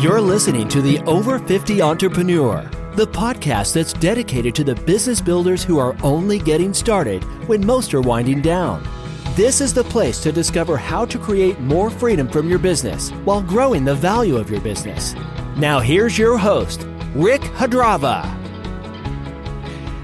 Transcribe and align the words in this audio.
You're 0.00 0.20
listening 0.20 0.68
to 0.68 0.80
the 0.80 1.00
Over 1.00 1.40
50 1.40 1.82
Entrepreneur, 1.82 2.62
the 2.92 3.08
podcast 3.08 3.74
that's 3.74 3.92
dedicated 3.92 4.54
to 4.54 4.62
the 4.62 4.76
business 4.76 5.20
builders 5.20 5.64
who 5.64 5.76
are 5.80 5.96
only 6.04 6.38
getting 6.38 6.72
started 6.72 7.24
when 7.48 7.66
most 7.66 7.92
are 7.94 8.00
winding 8.00 8.40
down. 8.40 8.86
This 9.34 9.60
is 9.60 9.74
the 9.74 9.82
place 9.82 10.20
to 10.20 10.30
discover 10.30 10.76
how 10.76 11.04
to 11.06 11.18
create 11.18 11.58
more 11.58 11.90
freedom 11.90 12.28
from 12.28 12.48
your 12.48 12.60
business 12.60 13.10
while 13.24 13.42
growing 13.42 13.84
the 13.84 13.96
value 13.96 14.36
of 14.36 14.48
your 14.48 14.60
business. 14.60 15.16
Now, 15.56 15.80
here's 15.80 16.16
your 16.16 16.38
host, 16.38 16.86
Rick 17.16 17.40
Hadrava. 17.40 18.22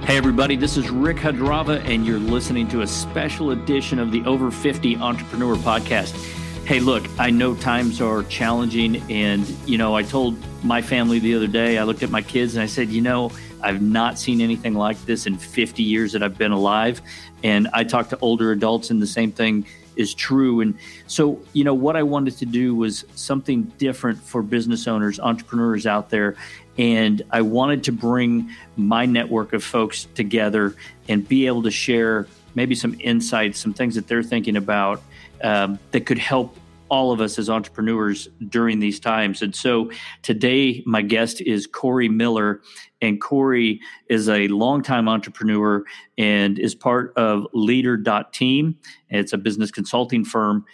Hey, 0.07 0.17
everybody, 0.17 0.57
this 0.57 0.77
is 0.77 0.91
Rick 0.91 1.19
Hadrava, 1.19 1.81
and 1.85 2.05
you're 2.05 2.19
listening 2.19 2.67
to 2.71 2.81
a 2.81 2.87
special 2.89 3.53
edition 3.53 4.01
of 4.01 4.11
the 4.11 4.25
Over 4.25 4.51
50 4.51 4.97
Entrepreneur 4.97 5.55
Podcast. 5.55 6.44
Hey, 6.67 6.81
look, 6.81 7.07
I 7.19 7.29
know 7.29 7.55
times 7.55 8.01
are 8.01 8.23
challenging. 8.23 8.97
And, 9.11 9.47
you 9.67 9.77
know, 9.77 9.95
I 9.95 10.03
told 10.03 10.39
my 10.65 10.81
family 10.81 11.19
the 11.19 11.35
other 11.35 11.47
day, 11.47 11.77
I 11.77 11.83
looked 11.83 12.03
at 12.03 12.09
my 12.09 12.23
kids 12.23 12.55
and 12.55 12.63
I 12.63 12.67
said, 12.67 12.89
you 12.89 13.03
know, 13.03 13.31
I've 13.61 13.83
not 13.83 14.19
seen 14.19 14.41
anything 14.41 14.73
like 14.73 14.99
this 15.05 15.27
in 15.27 15.37
50 15.37 15.83
years 15.83 16.13
that 16.13 16.23
I've 16.23 16.39
been 16.39 16.53
alive. 16.53 17.03
And 17.43 17.69
I 17.75 17.85
talk 17.85 18.09
to 18.09 18.19
older 18.21 18.51
adults, 18.51 18.89
and 18.89 19.03
the 19.03 19.07
same 19.07 19.31
thing 19.31 19.67
is 19.97 20.15
true. 20.15 20.63
And 20.63 20.79
so, 21.07 21.39
you 21.53 21.65
know, 21.65 21.75
what 21.75 21.97
I 21.97 22.03
wanted 22.03 22.39
to 22.39 22.47
do 22.47 22.75
was 22.75 23.05
something 23.15 23.65
different 23.77 24.19
for 24.19 24.43
business 24.43 24.89
owners, 24.89 25.21
entrepreneurs 25.21 25.87
out 25.87 26.09
there. 26.09 26.35
And 26.79 27.21
I 27.31 27.43
wanted 27.43 27.85
to 27.85 27.93
bring 27.93 28.49
my 28.79 29.05
network 29.05 29.53
of 29.53 29.63
folks 29.63 30.07
together 30.15 30.75
and 31.11 31.29
be 31.29 31.47
able 31.47 31.65
to 31.65 31.71
share 31.71 32.27
maybe 32.55 32.75
some 32.75 32.97
insights, 33.01 33.59
some 33.59 33.75
things 33.75 33.97
that 33.97 34.09
they're 34.09 34.23
thinking 34.23 34.57
about 34.57 35.03
um, 35.45 35.79
that 35.93 36.07
could 36.07 36.19
help 36.19 36.57
all 36.89 37.13
of 37.13 37.21
us 37.21 37.39
as 37.39 37.49
entrepreneurs 37.49 38.29
during 38.49 38.79
these 38.79 39.01
times. 39.01 39.43
And 39.43 39.55
so 39.55 39.91
today, 40.23 40.83
my 40.87 41.03
guest 41.03 41.41
is 41.41 41.67
Cory 41.67 42.09
Miller. 42.09 42.61
And 43.01 43.21
Cory 43.21 43.81
is 44.09 44.29
a 44.29 44.49
longtime 44.49 45.09
entrepreneur 45.09 45.85
and 46.19 46.59
is 46.59 46.75
part 46.75 47.13
of 47.17 47.47
Leader.team. 47.53 48.77
It's 49.11 49.33
a 49.33 49.39
business 49.39 49.71
consulting 49.71 50.25
firm 50.25 50.65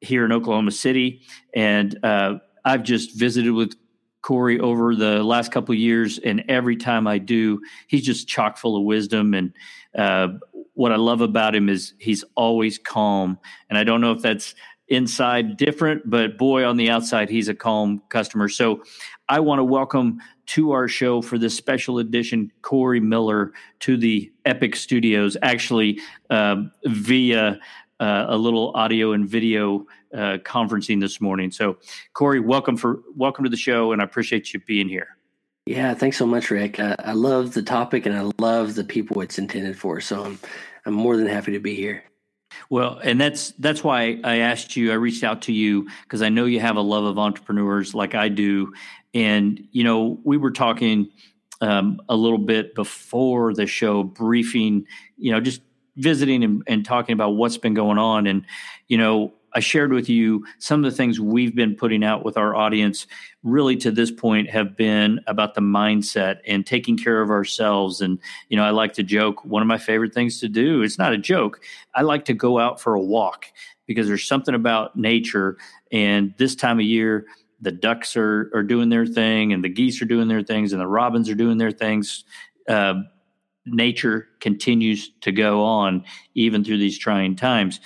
here 0.00 0.24
in 0.24 0.32
Oklahoma 0.32 0.70
City. 0.72 1.20
And 1.54 1.98
uh, 2.02 2.34
I've 2.64 2.82
just 2.82 3.18
visited 3.18 3.52
with 3.52 3.76
Cory 4.26 4.58
over 4.58 4.96
the 4.96 5.22
last 5.22 5.52
couple 5.52 5.72
years, 5.72 6.18
and 6.18 6.42
every 6.48 6.74
time 6.74 7.06
I 7.06 7.18
do, 7.18 7.60
he's 7.86 8.04
just 8.04 8.26
chock 8.26 8.58
full 8.58 8.76
of 8.76 8.82
wisdom. 8.82 9.34
And 9.34 9.52
uh, 9.96 10.28
what 10.74 10.90
I 10.90 10.96
love 10.96 11.20
about 11.20 11.54
him 11.54 11.68
is 11.68 11.94
he's 11.98 12.24
always 12.34 12.76
calm. 12.76 13.38
And 13.70 13.78
I 13.78 13.84
don't 13.84 14.00
know 14.00 14.10
if 14.10 14.22
that's 14.22 14.56
inside 14.88 15.56
different, 15.56 16.10
but 16.10 16.38
boy, 16.38 16.64
on 16.64 16.76
the 16.76 16.90
outside, 16.90 17.30
he's 17.30 17.46
a 17.46 17.54
calm 17.54 18.02
customer. 18.08 18.48
So 18.48 18.82
I 19.28 19.38
want 19.38 19.60
to 19.60 19.64
welcome 19.64 20.18
to 20.46 20.72
our 20.72 20.88
show 20.88 21.22
for 21.22 21.38
this 21.38 21.56
special 21.56 22.00
edition 22.00 22.50
Cory 22.62 22.98
Miller 22.98 23.52
to 23.80 23.96
the 23.96 24.32
Epic 24.44 24.74
Studios, 24.74 25.36
actually 25.40 26.00
uh, 26.30 26.56
via 26.84 27.60
uh, 28.00 28.26
a 28.28 28.36
little 28.36 28.72
audio 28.74 29.12
and 29.12 29.28
video 29.28 29.86
uh, 30.14 30.38
conferencing 30.44 31.00
this 31.00 31.20
morning. 31.20 31.50
So, 31.50 31.78
Cory, 32.12 32.40
welcome 32.40 32.76
for 32.76 33.00
welcome 33.14 33.44
to 33.44 33.50
the 33.50 33.56
show, 33.56 33.92
and 33.92 34.00
I 34.00 34.04
appreciate 34.04 34.52
you 34.52 34.60
being 34.60 34.88
here. 34.88 35.16
Yeah, 35.66 35.94
thanks 35.94 36.16
so 36.16 36.26
much, 36.26 36.50
Rick. 36.50 36.78
I, 36.78 36.94
I 36.98 37.12
love 37.12 37.54
the 37.54 37.62
topic, 37.62 38.06
and 38.06 38.16
I 38.16 38.30
love 38.38 38.74
the 38.74 38.84
people 38.84 39.20
it's 39.20 39.38
intended 39.38 39.78
for. 39.78 40.00
So, 40.00 40.24
I'm 40.24 40.38
I'm 40.84 40.94
more 40.94 41.16
than 41.16 41.26
happy 41.26 41.52
to 41.52 41.60
be 41.60 41.74
here. 41.74 42.04
Well, 42.70 42.98
and 43.02 43.20
that's 43.20 43.52
that's 43.52 43.82
why 43.82 44.20
I 44.24 44.38
asked 44.38 44.76
you. 44.76 44.90
I 44.90 44.94
reached 44.94 45.24
out 45.24 45.42
to 45.42 45.52
you 45.52 45.88
because 46.02 46.22
I 46.22 46.28
know 46.28 46.44
you 46.44 46.60
have 46.60 46.76
a 46.76 46.80
love 46.80 47.04
of 47.04 47.18
entrepreneurs 47.18 47.94
like 47.94 48.14
I 48.14 48.28
do, 48.28 48.72
and 49.14 49.66
you 49.72 49.84
know 49.84 50.20
we 50.24 50.36
were 50.36 50.50
talking 50.50 51.10
um, 51.60 52.00
a 52.08 52.16
little 52.16 52.38
bit 52.38 52.74
before 52.74 53.54
the 53.54 53.66
show, 53.66 54.02
briefing. 54.02 54.86
You 55.16 55.32
know, 55.32 55.40
just 55.40 55.62
visiting 55.96 56.44
and, 56.44 56.62
and 56.66 56.84
talking 56.84 57.12
about 57.12 57.30
what's 57.30 57.58
been 57.58 57.74
going 57.74 57.98
on, 57.98 58.26
and 58.26 58.44
you 58.88 58.98
know 58.98 59.32
I 59.56 59.60
shared 59.60 59.90
with 59.90 60.10
you 60.10 60.44
some 60.58 60.84
of 60.84 60.90
the 60.90 60.94
things 60.94 61.18
we've 61.18 61.56
been 61.56 61.76
putting 61.76 62.04
out 62.04 62.26
with 62.26 62.36
our 62.36 62.54
audience, 62.54 63.06
really 63.42 63.74
to 63.76 63.90
this 63.90 64.10
point, 64.10 64.50
have 64.50 64.76
been 64.76 65.18
about 65.26 65.54
the 65.54 65.62
mindset 65.62 66.40
and 66.46 66.66
taking 66.66 66.98
care 66.98 67.22
of 67.22 67.30
ourselves. 67.30 68.02
And, 68.02 68.18
you 68.50 68.58
know, 68.58 68.64
I 68.64 68.70
like 68.70 68.92
to 68.94 69.02
joke, 69.02 69.42
one 69.46 69.62
of 69.62 69.66
my 69.66 69.78
favorite 69.78 70.12
things 70.12 70.40
to 70.40 70.48
do, 70.48 70.82
it's 70.82 70.98
not 70.98 71.14
a 71.14 71.18
joke, 71.18 71.62
I 71.94 72.02
like 72.02 72.26
to 72.26 72.34
go 72.34 72.58
out 72.58 72.82
for 72.82 72.94
a 72.94 73.00
walk 73.00 73.46
because 73.86 74.06
there's 74.06 74.28
something 74.28 74.54
about 74.54 74.94
nature. 74.94 75.56
And 75.90 76.34
this 76.36 76.54
time 76.54 76.78
of 76.78 76.84
year, 76.84 77.24
the 77.58 77.72
ducks 77.72 78.14
are, 78.14 78.50
are 78.52 78.62
doing 78.62 78.90
their 78.90 79.06
thing 79.06 79.54
and 79.54 79.64
the 79.64 79.70
geese 79.70 80.02
are 80.02 80.06
doing 80.06 80.28
their 80.28 80.42
things 80.42 80.74
and 80.74 80.82
the 80.82 80.86
robins 80.86 81.30
are 81.30 81.34
doing 81.34 81.56
their 81.56 81.72
things. 81.72 82.24
Uh, 82.68 82.96
nature 83.66 84.28
continues 84.40 85.10
to 85.20 85.32
go 85.32 85.64
on 85.64 86.04
even 86.34 86.64
through 86.64 86.78
these 86.78 86.98
trying 86.98 87.36
times. 87.36 87.80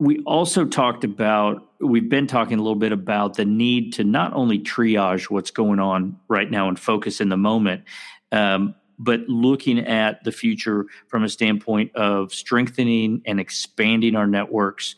We 0.00 0.20
also 0.20 0.64
talked 0.64 1.04
about 1.04 1.64
we've 1.80 2.08
been 2.08 2.26
talking 2.26 2.58
a 2.58 2.62
little 2.62 2.78
bit 2.78 2.92
about 2.92 3.34
the 3.34 3.44
need 3.44 3.92
to 3.94 4.04
not 4.04 4.32
only 4.32 4.58
triage 4.58 5.30
what's 5.30 5.50
going 5.50 5.78
on 5.78 6.18
right 6.28 6.50
now 6.50 6.68
and 6.68 6.78
focus 6.78 7.20
in 7.20 7.28
the 7.28 7.36
moment 7.36 7.84
um, 8.32 8.74
but 8.98 9.20
looking 9.28 9.78
at 9.78 10.24
the 10.24 10.32
future 10.32 10.86
from 11.06 11.22
a 11.22 11.28
standpoint 11.28 11.94
of 11.94 12.34
strengthening 12.34 13.22
and 13.26 13.38
expanding 13.38 14.16
our 14.16 14.26
networks 14.26 14.96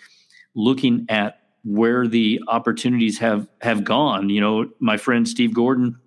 looking 0.54 1.06
at 1.08 1.40
where 1.64 2.06
the 2.06 2.40
opportunities 2.48 3.18
have 3.18 3.46
have 3.60 3.84
gone. 3.84 4.30
You 4.30 4.40
know 4.40 4.70
my 4.80 4.96
friend 4.96 5.28
steve 5.28 5.54
gordon 5.54 5.98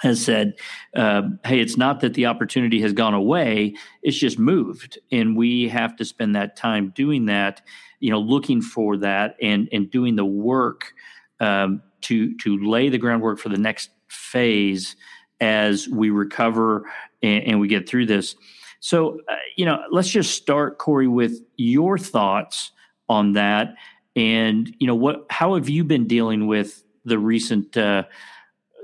has 0.00 0.24
said, 0.24 0.54
uh, 0.96 1.22
hey, 1.44 1.60
it's 1.60 1.76
not 1.76 2.00
that 2.00 2.14
the 2.14 2.26
opportunity 2.26 2.80
has 2.80 2.92
gone 2.92 3.14
away, 3.14 3.74
it's 4.02 4.16
just 4.18 4.38
moved. 4.38 4.98
And 5.12 5.36
we 5.36 5.68
have 5.68 5.96
to 5.96 6.04
spend 6.04 6.34
that 6.36 6.56
time 6.56 6.92
doing 6.94 7.26
that 7.26 7.62
you 8.00 8.10
know 8.10 8.18
looking 8.18 8.60
for 8.60 8.96
that 8.96 9.36
and 9.40 9.68
and 9.72 9.90
doing 9.90 10.16
the 10.16 10.24
work 10.24 10.92
um, 11.38 11.82
to 12.00 12.36
to 12.38 12.58
lay 12.58 12.88
the 12.88 12.98
groundwork 12.98 13.38
for 13.38 13.50
the 13.50 13.58
next 13.58 13.90
phase 14.08 14.96
as 15.40 15.88
we 15.88 16.10
recover 16.10 16.90
and, 17.22 17.44
and 17.44 17.60
we 17.60 17.68
get 17.68 17.88
through 17.88 18.06
this. 18.06 18.34
So 18.80 19.20
uh, 19.28 19.36
you 19.56 19.64
know, 19.64 19.82
let's 19.90 20.08
just 20.08 20.34
start, 20.34 20.78
Cory, 20.78 21.06
with 21.06 21.40
your 21.56 21.98
thoughts 21.98 22.72
on 23.08 23.34
that, 23.34 23.74
and 24.16 24.74
you 24.78 24.86
know 24.86 24.94
what 24.94 25.26
how 25.30 25.54
have 25.54 25.68
you 25.68 25.84
been 25.84 26.06
dealing 26.06 26.46
with 26.46 26.82
the 27.04 27.18
recent 27.18 27.76
uh, 27.76 28.04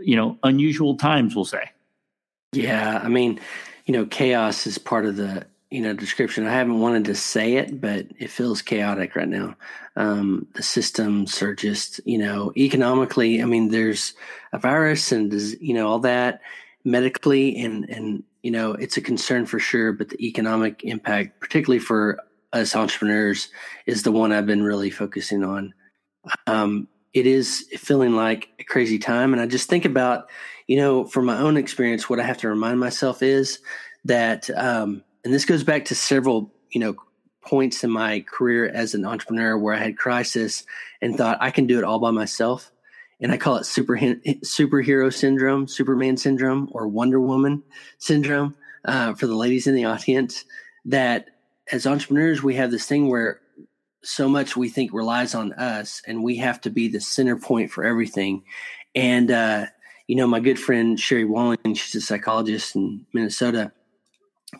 you 0.01 0.17
know 0.17 0.39
unusual 0.43 0.97
times? 0.97 1.35
We'll 1.35 1.45
say. 1.45 1.71
Yeah, 2.53 3.01
I 3.03 3.09
mean, 3.09 3.41
you 3.85 3.93
know, 3.93 4.07
chaos 4.07 4.67
is 4.67 4.79
part 4.79 5.07
of 5.07 5.17
the 5.17 5.47
you 5.71 5.81
know 5.81 5.93
description. 5.93 6.47
I 6.47 6.53
haven't 6.53 6.81
wanted 6.81 7.05
to 7.07 7.15
say 7.15 7.55
it, 7.55 7.81
but 7.81 8.07
it 8.19 8.31
feels 8.31 8.63
chaotic 8.63 9.17
right 9.17 9.29
now. 9.29 9.57
Um, 9.97 10.47
the 10.55 10.63
systems 10.63 11.43
are 11.43 11.55
just 11.55 12.01
you 12.05 12.19
know 12.19 12.53
economically. 12.57 13.43
I 13.43 13.47
mean, 13.47 13.69
there's 13.69 14.15
a 14.53 14.59
virus 14.59 15.13
and 15.13 15.33
you 15.61 15.75
know 15.75 15.89
all 15.89 15.99
that 16.01 16.41
medically, 16.85 17.59
and 17.59 17.89
and 17.91 18.23
you 18.43 18.51
know 18.51 18.73
it's 18.73 18.97
a 18.97 19.03
concern 19.03 19.47
for 19.47 19.59
sure. 19.59 19.93
But 19.93 20.11
the 20.11 20.27
economic 20.27 20.85
impact, 20.85 21.41
particularly 21.41 21.81
for 21.81 22.21
us 22.53 22.77
entrepreneurs, 22.77 23.49
is 23.87 24.03
the 24.03 24.13
one 24.13 24.33
I've 24.33 24.47
been 24.47 24.63
really 24.63 24.91
focusing 24.91 25.45
on. 25.45 25.75
Um, 26.47 26.89
it 27.17 27.27
is 27.27 27.67
feeling 27.77 28.15
like 28.15 28.51
a 28.59 28.65
crazy 28.65 28.99
time, 28.99 29.33
and 29.33 29.41
I 29.41 29.47
just 29.47 29.69
think 29.69 29.85
about 29.85 30.29
you 30.67 30.77
know 30.77 31.05
from 31.05 31.25
my 31.25 31.39
own 31.39 31.57
experience, 31.57 32.09
what 32.09 32.21
I 32.21 32.25
have 32.25 32.39
to 32.39 32.49
remind 32.49 32.81
myself 32.81 33.23
is 33.23 33.61
that. 34.05 34.51
Um, 34.51 35.03
and 35.25 35.35
this 35.35 35.45
goes 35.45 35.65
back 35.65 35.87
to 35.87 35.95
several 35.97 36.55
you 36.71 36.79
know 36.79 36.95
points 37.47 37.83
in 37.85 37.91
my 37.91 38.21
career 38.21 38.69
as 38.69 38.95
an 38.95 39.05
entrepreneur 39.05 39.57
where 39.57 39.75
I 39.75 39.79
had 39.79 39.97
crisis 39.97 40.65
and 41.01 41.17
thought 41.17 41.39
I 41.41 41.51
can 41.51 41.67
do 41.67 41.79
it 41.79 41.85
all 41.85 41.99
by 41.99 42.11
myself. 42.11 42.71
And 43.21 43.33
I 43.33 43.39
call 43.39 43.57
it 43.57 43.65
super 43.65 43.97
superhero 43.97 45.13
syndrome, 45.13 45.67
Superman 45.67 46.17
syndrome, 46.19 46.69
or 46.73 46.87
Wonder 46.87 47.21
Woman 47.21 47.63
syndrome 47.99 48.55
uh, 48.85 49.15
for 49.15 49.27
the 49.27 49.35
ladies 49.35 49.67
in 49.67 49.75
the 49.75 49.85
audience. 49.95 50.45
That 50.85 51.31
as 51.73 51.87
entrepreneurs, 51.87 52.43
we 52.43 52.55
have 52.57 52.71
this 52.71 52.87
thing 52.87 53.09
where 53.09 53.41
so 54.03 54.29
much 54.29 54.57
we 54.57 54.69
think 54.69 54.93
relies 54.93 55.35
on 55.35 55.53
us, 55.55 56.03
and 56.07 56.23
we 56.23 56.37
have 56.37 56.61
to 56.63 56.71
be 56.71 56.89
the 56.89 57.01
center 57.01 57.37
point 57.37 57.71
for 57.71 57.85
everything. 57.85 58.45
And 58.95 59.31
uh, 59.31 59.67
you 60.07 60.17
know, 60.17 60.27
my 60.27 60.41
good 60.41 60.59
friend 60.59 60.99
Sherry 60.99 61.25
Walling, 61.25 61.59
she's 61.75 61.95
a 61.95 62.01
psychologist 62.01 62.77
in 62.77 63.07
Minnesota 63.13 63.73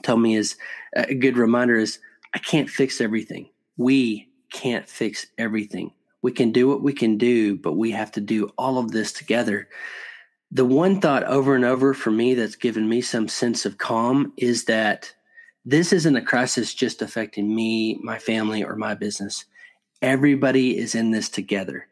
told 0.03 0.21
me 0.21 0.37
is 0.37 0.57
a 0.95 1.15
good 1.15 1.37
reminder 1.37 1.77
is 1.77 1.99
I 2.35 2.39
can't 2.39 2.69
fix 2.69 3.01
everything. 3.01 3.51
We 3.77 4.29
can't 4.53 4.89
fix 4.89 5.27
everything. 5.39 5.93
We 6.23 6.33
can 6.33 6.53
do 6.53 6.69
what 6.69 6.83
we 6.83 6.93
can 6.93 7.19
do, 7.19 7.57
but 7.57 7.75
we 7.75 7.93
have 7.93 8.13
to 8.13 8.21
do 8.21 8.51
all 8.59 8.79
of 8.79 8.91
this 8.91 9.13
together. 9.13 9.69
The 10.51 10.65
one 10.65 11.01
thought 11.01 11.25
over 11.25 11.55
and 11.55 11.65
over 11.65 11.95
for 11.95 12.11
me 12.11 12.35
that's 12.35 12.57
given 12.57 12.89
me 12.89 13.01
some 13.01 13.29
sense 13.29 13.67
of 13.67 13.79
calm 13.79 14.33
is 14.37 14.65
that 14.65 15.13
this 15.67 15.93
isn't 15.93 16.17
a 16.17 16.23
crisis 16.23 16.73
just 16.73 17.03
affecting 17.03 17.55
me, 17.55 17.99
my 18.03 18.19
family, 18.19 18.65
or 18.65 18.77
my 18.77 18.95
business. 18.95 19.45
Everybody 20.01 20.79
is 20.79 20.95
in 20.95 21.11
this 21.11 21.29
together. 21.29 21.89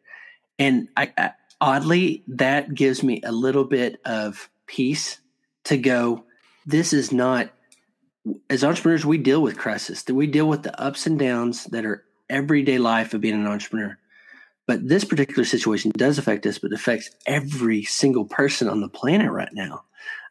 And 0.58 0.88
I, 0.96 1.12
I 1.18 1.32
oddly, 1.60 2.22
that 2.28 2.74
gives 2.74 3.02
me 3.02 3.20
a 3.24 3.32
little 3.32 3.64
bit 3.64 4.00
of 4.04 4.48
peace 4.66 5.18
to 5.64 5.76
go, 5.76 6.24
this 6.64 6.92
is 6.92 7.10
not, 7.10 7.50
as 8.48 8.62
entrepreneurs, 8.62 9.04
we 9.04 9.18
deal 9.18 9.42
with 9.42 9.58
crisis, 9.58 10.04
that 10.04 10.14
we 10.14 10.26
deal 10.26 10.48
with 10.48 10.62
the 10.62 10.80
ups 10.80 11.06
and 11.06 11.18
downs 11.18 11.64
that 11.66 11.84
are 11.84 12.04
everyday 12.30 12.78
life 12.78 13.12
of 13.12 13.20
being 13.20 13.34
an 13.34 13.46
entrepreneur. 13.46 13.98
But 14.66 14.88
this 14.88 15.04
particular 15.04 15.44
situation 15.44 15.90
does 15.96 16.16
affect 16.16 16.46
us, 16.46 16.58
but 16.58 16.72
affects 16.72 17.10
every 17.26 17.82
single 17.82 18.24
person 18.24 18.68
on 18.68 18.80
the 18.80 18.88
planet 18.88 19.30
right 19.30 19.52
now. 19.52 19.84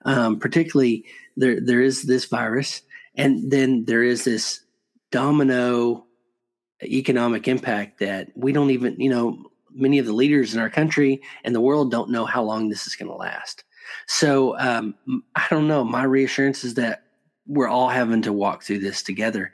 Um, 0.05 0.39
particularly, 0.39 1.05
there 1.37 1.59
there 1.61 1.81
is 1.81 2.03
this 2.03 2.25
virus, 2.25 2.81
and 3.15 3.51
then 3.51 3.85
there 3.85 4.03
is 4.03 4.23
this 4.23 4.61
domino 5.11 6.05
economic 6.81 7.47
impact 7.47 7.99
that 7.99 8.29
we 8.35 8.51
don't 8.51 8.71
even, 8.71 8.99
you 8.99 9.09
know, 9.09 9.51
many 9.73 9.99
of 9.99 10.05
the 10.05 10.13
leaders 10.13 10.53
in 10.53 10.59
our 10.59 10.69
country 10.69 11.21
and 11.43 11.55
the 11.55 11.61
world 11.61 11.91
don't 11.91 12.09
know 12.09 12.25
how 12.25 12.43
long 12.43 12.69
this 12.69 12.87
is 12.87 12.95
going 12.95 13.09
to 13.09 13.15
last. 13.15 13.63
So 14.07 14.57
um, 14.59 14.95
I 15.35 15.45
don't 15.49 15.67
know. 15.67 15.83
My 15.83 16.03
reassurance 16.03 16.63
is 16.63 16.75
that 16.75 17.03
we're 17.47 17.67
all 17.67 17.89
having 17.89 18.21
to 18.23 18.33
walk 18.33 18.63
through 18.63 18.79
this 18.79 19.03
together. 19.03 19.51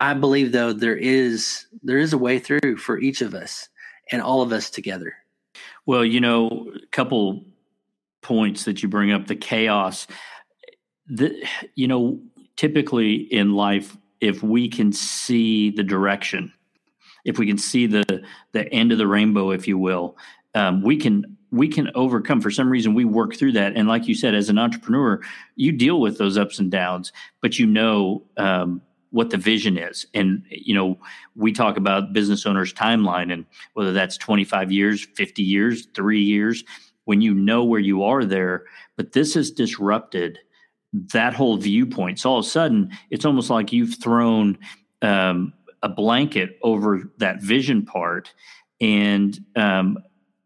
I 0.00 0.14
believe 0.14 0.52
though 0.52 0.72
there 0.72 0.96
is 0.96 1.66
there 1.82 1.98
is 1.98 2.12
a 2.12 2.18
way 2.18 2.38
through 2.38 2.76
for 2.76 2.98
each 2.98 3.22
of 3.22 3.34
us 3.34 3.68
and 4.12 4.20
all 4.20 4.42
of 4.42 4.52
us 4.52 4.70
together. 4.70 5.14
Well, 5.86 6.04
you 6.04 6.20
know, 6.20 6.70
a 6.74 6.86
couple 6.88 7.44
points 8.22 8.64
that 8.64 8.82
you 8.82 8.88
bring 8.88 9.12
up 9.12 9.26
the 9.26 9.36
chaos. 9.36 10.06
The 11.06 11.46
you 11.74 11.88
know, 11.88 12.20
typically 12.56 13.14
in 13.14 13.54
life 13.54 13.96
if 14.20 14.42
we 14.42 14.68
can 14.68 14.92
see 14.92 15.70
the 15.70 15.82
direction 15.82 16.52
if 17.26 17.38
we 17.38 17.46
can 17.46 17.58
see 17.58 17.86
the 17.86 18.22
the 18.52 18.72
end 18.72 18.92
of 18.92 18.98
the 18.98 19.06
rainbow, 19.06 19.50
if 19.50 19.68
you 19.68 19.76
will, 19.76 20.16
um, 20.54 20.80
we 20.80 20.96
can 20.96 21.36
we 21.50 21.68
can 21.68 21.90
overcome. 21.94 22.40
For 22.40 22.50
some 22.50 22.70
reason, 22.70 22.94
we 22.94 23.04
work 23.04 23.34
through 23.34 23.52
that. 23.52 23.76
And 23.76 23.88
like 23.88 24.08
you 24.08 24.14
said, 24.14 24.34
as 24.34 24.48
an 24.48 24.58
entrepreneur, 24.58 25.20
you 25.56 25.72
deal 25.72 26.00
with 26.00 26.16
those 26.16 26.38
ups 26.38 26.58
and 26.58 26.70
downs, 26.70 27.12
but 27.42 27.58
you 27.58 27.66
know 27.66 28.22
um, 28.36 28.80
what 29.10 29.30
the 29.30 29.36
vision 29.36 29.76
is. 29.76 30.06
And 30.14 30.44
you 30.48 30.74
know, 30.74 30.98
we 31.34 31.52
talk 31.52 31.76
about 31.76 32.12
business 32.12 32.46
owners' 32.46 32.72
timeline, 32.72 33.32
and 33.32 33.44
whether 33.74 33.92
that's 33.92 34.16
twenty 34.16 34.44
five 34.44 34.70
years, 34.70 35.04
fifty 35.14 35.42
years, 35.42 35.86
three 35.94 36.22
years. 36.22 36.64
When 37.06 37.20
you 37.20 37.34
know 37.34 37.62
where 37.62 37.80
you 37.80 38.02
are 38.02 38.24
there, 38.24 38.64
but 38.96 39.12
this 39.12 39.34
has 39.34 39.52
disrupted 39.52 40.40
that 41.12 41.34
whole 41.34 41.56
viewpoint. 41.56 42.18
So 42.18 42.30
all 42.30 42.38
of 42.38 42.44
a 42.44 42.48
sudden, 42.48 42.90
it's 43.10 43.24
almost 43.24 43.50
like 43.50 43.72
you've 43.72 44.00
thrown 44.02 44.58
um, 45.02 45.52
a 45.82 45.88
blanket 45.88 46.58
over 46.62 47.10
that 47.18 47.42
vision 47.42 47.84
part. 47.84 48.32
And 48.80 49.38
um, 49.56 49.98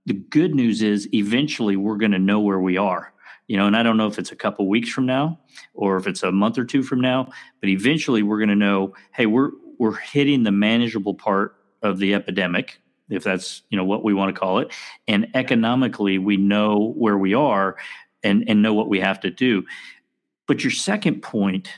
the 0.06 0.14
good 0.14 0.55
news 0.55 0.82
is 0.82 1.08
eventually 1.14 1.76
we're 1.76 1.97
going 1.97 2.12
to 2.12 2.19
know 2.19 2.41
where 2.41 2.61
we 2.61 2.76
are. 2.76 3.12
You 3.47 3.56
know, 3.56 3.67
and 3.67 3.76
I 3.76 3.82
don't 3.82 3.97
know 3.97 4.06
if 4.06 4.19
it's 4.19 4.31
a 4.31 4.37
couple 4.37 4.69
weeks 4.69 4.91
from 4.91 5.06
now 5.06 5.41
or 5.75 5.97
if 5.97 6.06
it's 6.06 6.23
a 6.23 6.31
month 6.31 6.56
or 6.56 6.64
two 6.64 6.85
from 6.85 7.00
now, 7.00 7.29
but 7.61 7.69
eventually 7.69 8.23
we're 8.23 8.38
going 8.38 8.49
to 8.49 8.55
know, 8.55 8.94
hey, 9.12 9.26
we're 9.26 9.50
we're 9.79 9.97
hitting 9.97 10.43
the 10.44 10.52
manageable 10.52 11.14
part 11.14 11.56
of 11.82 11.99
the 11.99 12.14
epidemic, 12.14 12.81
if 13.08 13.25
that's 13.25 13.62
you 13.70 13.76
know 13.76 13.85
what 13.85 14.05
we 14.05 14.14
want 14.14 14.32
to 14.32 14.38
call 14.38 14.58
it, 14.58 14.73
and 15.08 15.26
economically 15.35 16.19
we 16.19 16.37
know 16.37 16.93
where 16.97 17.19
we 17.19 17.35
are 17.35 17.76
and 18.23 18.44
and 18.47 18.62
know 18.62 18.75
what 18.75 18.88
we 18.88 19.00
have 19.00 19.19
to 19.20 19.31
do. 19.31 19.64
But 20.50 20.64
your 20.64 20.73
second 20.73 21.23
point 21.23 21.70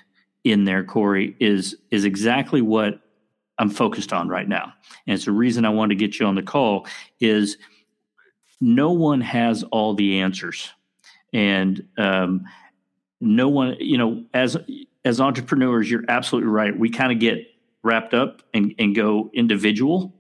in 0.44 0.64
there, 0.64 0.82
Cory, 0.82 1.36
is 1.38 1.76
is 1.90 2.06
exactly 2.06 2.62
what 2.62 3.02
I'm 3.58 3.68
focused 3.68 4.14
on 4.14 4.30
right 4.30 4.48
now. 4.48 4.72
And 5.06 5.14
it's 5.14 5.26
the 5.26 5.32
reason 5.32 5.66
I 5.66 5.68
wanted 5.68 5.98
to 5.98 6.06
get 6.06 6.18
you 6.18 6.24
on 6.24 6.36
the 6.36 6.42
call 6.42 6.86
is 7.20 7.58
no 8.62 8.92
one 8.92 9.20
has 9.20 9.62
all 9.64 9.92
the 9.92 10.20
answers. 10.20 10.70
And 11.34 11.86
um, 11.98 12.46
no 13.20 13.50
one, 13.50 13.76
you 13.78 13.98
know, 13.98 14.24
as 14.32 14.56
as 15.04 15.20
entrepreneurs, 15.20 15.90
you're 15.90 16.06
absolutely 16.08 16.48
right. 16.48 16.74
We 16.74 16.88
kind 16.88 17.12
of 17.12 17.18
get 17.18 17.46
wrapped 17.82 18.14
up 18.14 18.40
and, 18.54 18.74
and 18.78 18.94
go 18.94 19.30
individual 19.34 20.14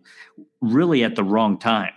really 0.60 1.04
at 1.04 1.16
the 1.16 1.24
wrong 1.24 1.56
time. 1.56 1.94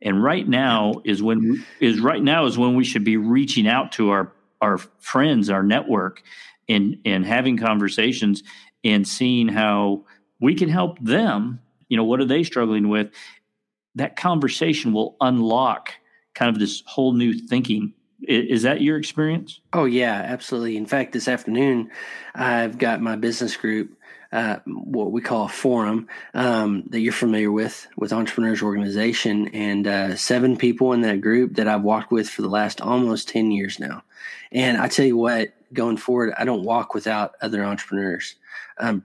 And 0.00 0.24
right 0.24 0.48
now 0.48 1.02
is 1.04 1.22
when 1.22 1.66
is 1.80 2.00
right 2.00 2.22
now 2.22 2.46
is 2.46 2.56
when 2.56 2.76
we 2.76 2.84
should 2.84 3.04
be 3.04 3.18
reaching 3.18 3.68
out 3.68 3.92
to 3.92 4.08
our 4.08 4.32
our 4.60 4.78
friends, 4.78 5.50
our 5.50 5.62
network, 5.62 6.22
and 6.68 6.98
and 7.04 7.24
having 7.24 7.56
conversations 7.56 8.42
and 8.84 9.06
seeing 9.06 9.48
how 9.48 10.04
we 10.40 10.54
can 10.54 10.68
help 10.68 10.98
them. 11.00 11.60
You 11.88 11.96
know, 11.96 12.04
what 12.04 12.20
are 12.20 12.26
they 12.26 12.44
struggling 12.44 12.88
with? 12.88 13.10
That 13.94 14.16
conversation 14.16 14.92
will 14.92 15.16
unlock 15.20 15.94
kind 16.34 16.54
of 16.54 16.58
this 16.58 16.82
whole 16.86 17.12
new 17.12 17.32
thinking. 17.32 17.94
Is 18.22 18.62
that 18.62 18.80
your 18.80 18.98
experience? 18.98 19.60
Oh, 19.72 19.84
yeah, 19.84 20.14
absolutely. 20.14 20.76
In 20.76 20.86
fact, 20.86 21.12
this 21.12 21.28
afternoon, 21.28 21.90
I've 22.34 22.76
got 22.76 23.00
my 23.00 23.16
business 23.16 23.56
group, 23.56 23.96
uh, 24.32 24.58
what 24.66 25.12
we 25.12 25.20
call 25.20 25.46
a 25.46 25.48
forum 25.48 26.08
um, 26.34 26.84
that 26.90 27.00
you're 27.00 27.12
familiar 27.12 27.50
with, 27.50 27.86
with 27.96 28.12
Entrepreneurs 28.12 28.62
Organization, 28.62 29.48
and 29.48 29.86
uh, 29.86 30.16
seven 30.16 30.56
people 30.56 30.92
in 30.92 31.00
that 31.02 31.20
group 31.20 31.54
that 31.54 31.68
I've 31.68 31.82
walked 31.82 32.12
with 32.12 32.28
for 32.28 32.42
the 32.42 32.48
last 32.48 32.80
almost 32.80 33.28
10 33.28 33.50
years 33.50 33.78
now. 33.78 34.02
And 34.52 34.76
I 34.76 34.88
tell 34.88 35.06
you 35.06 35.16
what, 35.16 35.54
going 35.72 35.96
forward, 35.96 36.34
I 36.38 36.44
don't 36.44 36.64
walk 36.64 36.94
without 36.94 37.34
other 37.40 37.64
entrepreneurs. 37.64 38.34
Um, 38.78 39.04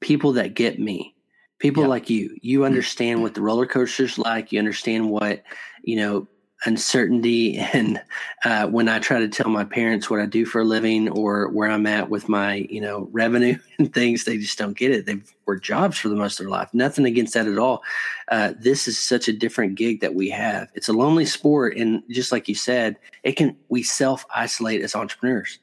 people 0.00 0.32
that 0.32 0.54
get 0.54 0.78
me 0.78 1.14
people 1.62 1.86
like 1.86 2.10
you 2.10 2.36
you 2.42 2.60
mm. 2.60 2.66
understand 2.66 3.22
what 3.22 3.34
the 3.34 3.40
roller 3.40 3.66
coaster's 3.66 4.18
like 4.18 4.50
you 4.50 4.58
understand 4.58 5.08
what 5.08 5.44
you 5.84 5.94
know 5.94 6.26
uncertainty 6.66 7.58
and 7.72 8.00
uh, 8.44 8.66
when 8.66 8.88
i 8.88 8.98
try 8.98 9.18
to 9.18 9.28
tell 9.28 9.50
my 9.50 9.64
parents 9.64 10.08
what 10.08 10.20
i 10.20 10.26
do 10.26 10.44
for 10.44 10.60
a 10.60 10.64
living 10.64 11.08
or 11.08 11.48
where 11.48 11.70
i'm 11.70 11.86
at 11.86 12.08
with 12.08 12.28
my 12.28 12.66
you 12.70 12.80
know 12.80 13.08
revenue 13.12 13.58
and 13.78 13.92
things 13.92 14.24
they 14.24 14.38
just 14.38 14.58
don't 14.58 14.76
get 14.76 14.90
it. 14.90 15.06
They've 15.06 15.34
worked 15.46 15.64
jobs 15.64 15.98
for 15.98 16.08
the 16.08 16.16
most 16.16 16.38
of 16.38 16.44
their 16.44 16.50
life. 16.50 16.72
Nothing 16.72 17.04
against 17.04 17.34
that 17.34 17.48
at 17.48 17.58
all. 17.58 17.82
Uh, 18.28 18.52
this 18.58 18.86
is 18.86 18.98
such 18.98 19.28
a 19.28 19.32
different 19.32 19.74
gig 19.74 20.00
that 20.00 20.14
we 20.14 20.30
have. 20.30 20.68
It's 20.74 20.88
a 20.88 20.92
lonely 20.92 21.26
sport 21.26 21.76
and 21.76 22.02
just 22.10 22.32
like 22.32 22.48
you 22.48 22.54
said 22.54 22.96
it 23.22 23.32
can 23.32 23.56
we 23.68 23.82
self 23.82 24.24
isolate 24.34 24.82
as 24.82 24.94
entrepreneurs. 24.94 25.58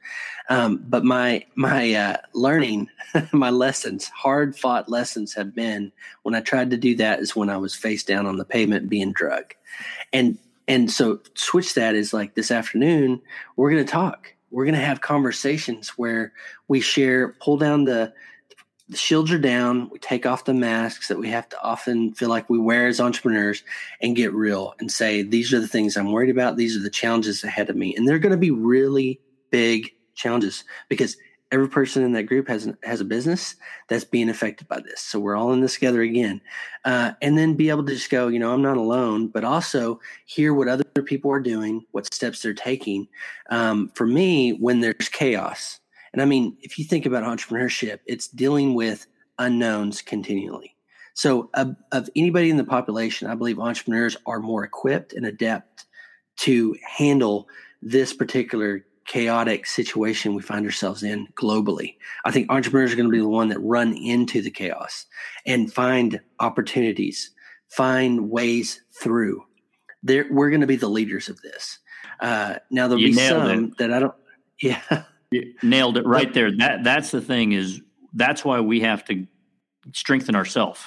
Um, 0.50 0.84
but 0.88 1.04
my 1.04 1.46
my 1.56 1.94
uh, 1.94 2.18
learning 2.34 2.90
my 3.32 3.50
lessons 3.50 4.08
hard 4.08 4.58
fought 4.58 4.90
lessons 4.90 5.34
have 5.34 5.54
been 5.54 5.92
when 6.24 6.36
i 6.36 6.42
tried 6.42 6.72
to 6.72 6.78
do 6.78 6.96
that 6.96 7.20
is 7.20 7.36
when 7.36 7.50
i 7.50 7.58
was 7.58 7.76
face 7.76 8.04
down 8.04 8.26
on 8.26 8.38
the 8.38 8.46
pavement 8.46 8.90
being 8.90 9.14
drug. 9.14 9.54
And 10.12 10.38
and 10.70 10.90
so 10.90 11.20
switch 11.34 11.74
that 11.74 11.96
is 11.96 12.14
like 12.14 12.36
this 12.36 12.52
afternoon, 12.52 13.22
we're 13.56 13.72
going 13.72 13.84
to 13.84 13.92
talk. 13.92 14.36
We're 14.52 14.66
going 14.66 14.76
to 14.76 14.86
have 14.86 15.02
conversations 15.02 15.90
where 15.90 16.32
we 16.68 16.80
share, 16.80 17.34
pull 17.42 17.58
down 17.58 17.86
the, 17.86 18.14
the 18.88 18.98
shields 18.98 19.32
are 19.32 19.40
down. 19.40 19.90
We 19.90 19.98
take 19.98 20.28
off 20.28 20.46
the 20.46 20.54
masks 20.54 21.08
that 21.08 21.18
we 21.18 21.28
have 21.30 21.50
to 21.50 21.62
often 21.64 22.14
feel 22.14 22.30
like 22.30 22.52
we 22.52 22.60
wear 22.60 22.86
as 22.86 23.00
entrepreneurs 23.00 23.64
and 24.00 24.16
get 24.16 24.32
real 24.32 24.76
and 24.80 24.92
say, 24.92 25.24
these 25.24 25.52
are 25.54 25.60
the 25.60 25.68
things 25.68 25.98
I'm 25.98 26.12
worried 26.12 26.30
about. 26.30 26.56
These 26.56 26.78
are 26.78 26.84
the 26.84 26.90
challenges 26.92 27.44
ahead 27.44 27.72
of 27.72 27.76
me. 27.76 27.96
And 27.96 28.08
they're 28.08 28.20
going 28.20 28.32
to 28.32 28.38
be 28.38 28.52
really 28.52 29.20
big 29.50 29.92
challenges 30.14 30.64
because 30.88 31.18
every 31.52 31.68
person 31.68 32.04
in 32.04 32.12
that 32.14 32.24
group 32.24 32.48
has 32.48 32.72
has 32.84 33.02
a 33.02 33.06
business 33.06 33.56
that's 33.88 34.04
being 34.04 34.30
affected 34.30 34.68
by 34.68 34.80
this. 34.80 35.02
So 35.02 35.20
we're 35.20 35.36
all 35.36 35.54
in 35.54 35.62
this 35.62 35.74
together 35.74 36.02
again, 36.02 36.42
uh, 36.86 37.14
and 37.22 37.38
then 37.38 37.56
be 37.56 37.70
able 37.70 37.86
to 37.86 37.94
just 37.94 38.10
go, 38.10 38.28
you 38.28 38.40
know, 38.40 38.54
I'm 38.54 38.62
not 38.62 38.78
alone, 38.78 39.28
but 39.28 39.44
also 39.44 40.00
hear 40.26 40.54
what 40.54 40.68
other 40.68 40.84
people 41.04 41.32
are 41.32 41.40
doing, 41.40 41.86
what 41.92 42.14
steps 42.14 42.42
they're 42.42 42.54
taking. 42.54 43.08
Um, 43.50 43.92
for 43.96 44.06
me, 44.06 44.52
when 44.52 44.80
there's 44.80 45.10
chaos, 45.10 45.80
and 46.14 46.22
I 46.22 46.26
mean, 46.26 46.58
if 46.62 46.78
you 46.78 46.86
think 46.86 47.06
about 47.06 47.24
entrepreneurship, 47.24 48.00
it's 48.06 48.28
dealing 48.28 48.74
with 48.74 49.08
unknowns 49.38 50.02
continually. 50.02 50.76
So, 51.14 51.50
of, 51.54 51.76
of 51.92 52.10
anybody 52.16 52.50
in 52.50 52.58
the 52.58 52.64
population, 52.64 53.28
I 53.28 53.36
believe 53.36 53.60
entrepreneurs 53.60 54.16
are 54.26 54.40
more 54.40 54.64
equipped 54.64 55.14
and 55.14 55.26
adept 55.26 55.86
to 56.38 56.76
handle 56.98 57.48
this 57.82 58.14
particular 58.14 58.86
chaotic 59.10 59.66
situation 59.66 60.36
we 60.36 60.42
find 60.42 60.68
ourselves 60.68 61.02
in 61.02 61.28
globally. 61.34 61.96
I 62.26 62.32
think 62.32 62.50
entrepreneurs 62.52 62.94
are 62.94 62.96
going 62.96 63.10
to 63.10 63.12
be 63.12 63.18
the 63.18 63.28
one 63.28 63.50
that 63.50 63.60
run 63.60 63.98
into 63.98 64.40
the 64.40 64.52
chaos 64.52 65.08
and 65.48 65.74
find 65.74 66.22
opportunities, 66.40 67.32
find 67.70 68.30
ways 68.30 68.82
through. 68.94 69.44
They're, 70.04 70.28
we're 70.30 70.52
going 70.52 70.62
to 70.62 70.68
be 70.68 70.76
the 70.76 70.90
leaders 70.90 71.28
of 71.28 71.42
this. 71.42 71.80
Uh, 72.20 72.58
now 72.70 72.88
there'll 72.88 73.02
you 73.02 73.08
be 73.08 73.14
some 73.14 73.66
it. 73.66 73.78
that 73.80 73.92
I 73.92 74.00
don't. 74.00 74.14
Yeah, 74.62 75.04
you 75.32 75.54
nailed 75.64 75.96
it 75.96 76.06
right 76.06 76.34
there. 76.34 76.52
That 76.58 76.84
that's 76.84 77.12
the 77.12 77.22
thing 77.22 77.54
is 77.54 77.80
that's 78.14 78.44
why 78.44 78.60
we 78.60 78.82
have 78.82 79.06
to 79.06 79.26
strengthen 79.94 80.36
ourselves 80.36 80.82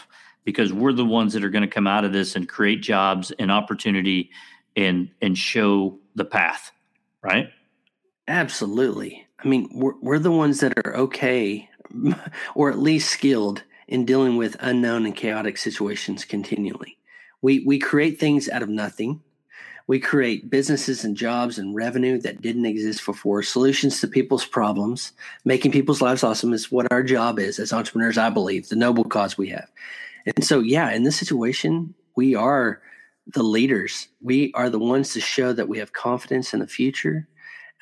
because 0.45 0.75
we're 0.75 0.93
the 0.93 1.07
ones 1.07 1.33
that 1.33 1.43
are 1.43 1.49
going 1.49 1.63
to 1.63 1.69
come 1.69 1.87
out 1.87 2.05
of 2.05 2.13
this 2.13 2.37
and 2.37 2.47
create 2.47 2.83
jobs 2.83 3.31
and 3.39 3.51
opportunity 3.51 4.29
and 4.77 5.09
and 5.23 5.39
show 5.39 5.99
the 6.17 6.27
path, 6.27 6.71
right? 7.23 7.47
Absolutely. 8.29 9.27
I 9.45 9.49
mean, 9.49 9.69
we're, 9.73 9.99
we're 10.01 10.19
the 10.19 10.31
ones 10.31 10.61
that 10.61 10.73
are 10.85 10.97
okay, 10.97 11.69
or 12.55 12.71
at 12.71 12.79
least 12.79 13.11
skilled 13.11 13.65
in 13.89 14.05
dealing 14.05 14.37
with 14.37 14.57
unknown 14.61 15.05
and 15.05 15.15
chaotic 15.15 15.59
situations 15.59 16.25
continually. 16.25 16.97
We 17.43 17.65
we 17.67 17.79
create 17.79 18.21
things 18.21 18.49
out 18.49 18.63
of 18.63 18.69
nothing. 18.69 19.21
We 19.89 19.99
create 19.99 20.49
businesses 20.49 21.05
and 21.05 21.17
jobs 21.17 21.59
and 21.59 21.75
revenue 21.75 22.21
that 22.21 22.41
didn't 22.41 22.67
exist 22.67 23.05
before, 23.05 23.43
solutions 23.43 24.01
to 24.01 24.07
people's 24.07 24.47
problems, 24.47 25.13
making 25.45 25.73
people's 25.73 26.01
lives 26.01 26.23
awesome 26.23 26.53
is 26.53 26.71
what 26.71 26.91
our 26.93 27.03
job 27.03 27.41
is 27.41 27.59
as 27.59 27.73
entrepreneurs, 27.73 28.17
I 28.17 28.31
believe, 28.31 28.69
the 28.69 28.77
noble 28.77 29.05
cause 29.05 29.37
we 29.37 29.49
have. 29.49 29.69
And 30.25 30.45
so, 30.45 30.61
yeah, 30.61 30.93
in 30.93 31.03
this 31.03 31.17
situation, 31.17 31.95
we 32.15 32.37
are 32.37 32.81
the 33.27 33.43
leaders. 33.43 34.09
We 34.21 34.53
are 34.55 34.71
the 34.71 34.79
ones 34.79 35.13
to 35.13 35.21
show 35.21 35.53
that 35.53 35.69
we 35.69 35.79
have 35.79 35.93
confidence 35.93 36.55
in 36.55 36.61
the 36.61 36.67
future, 36.67 37.27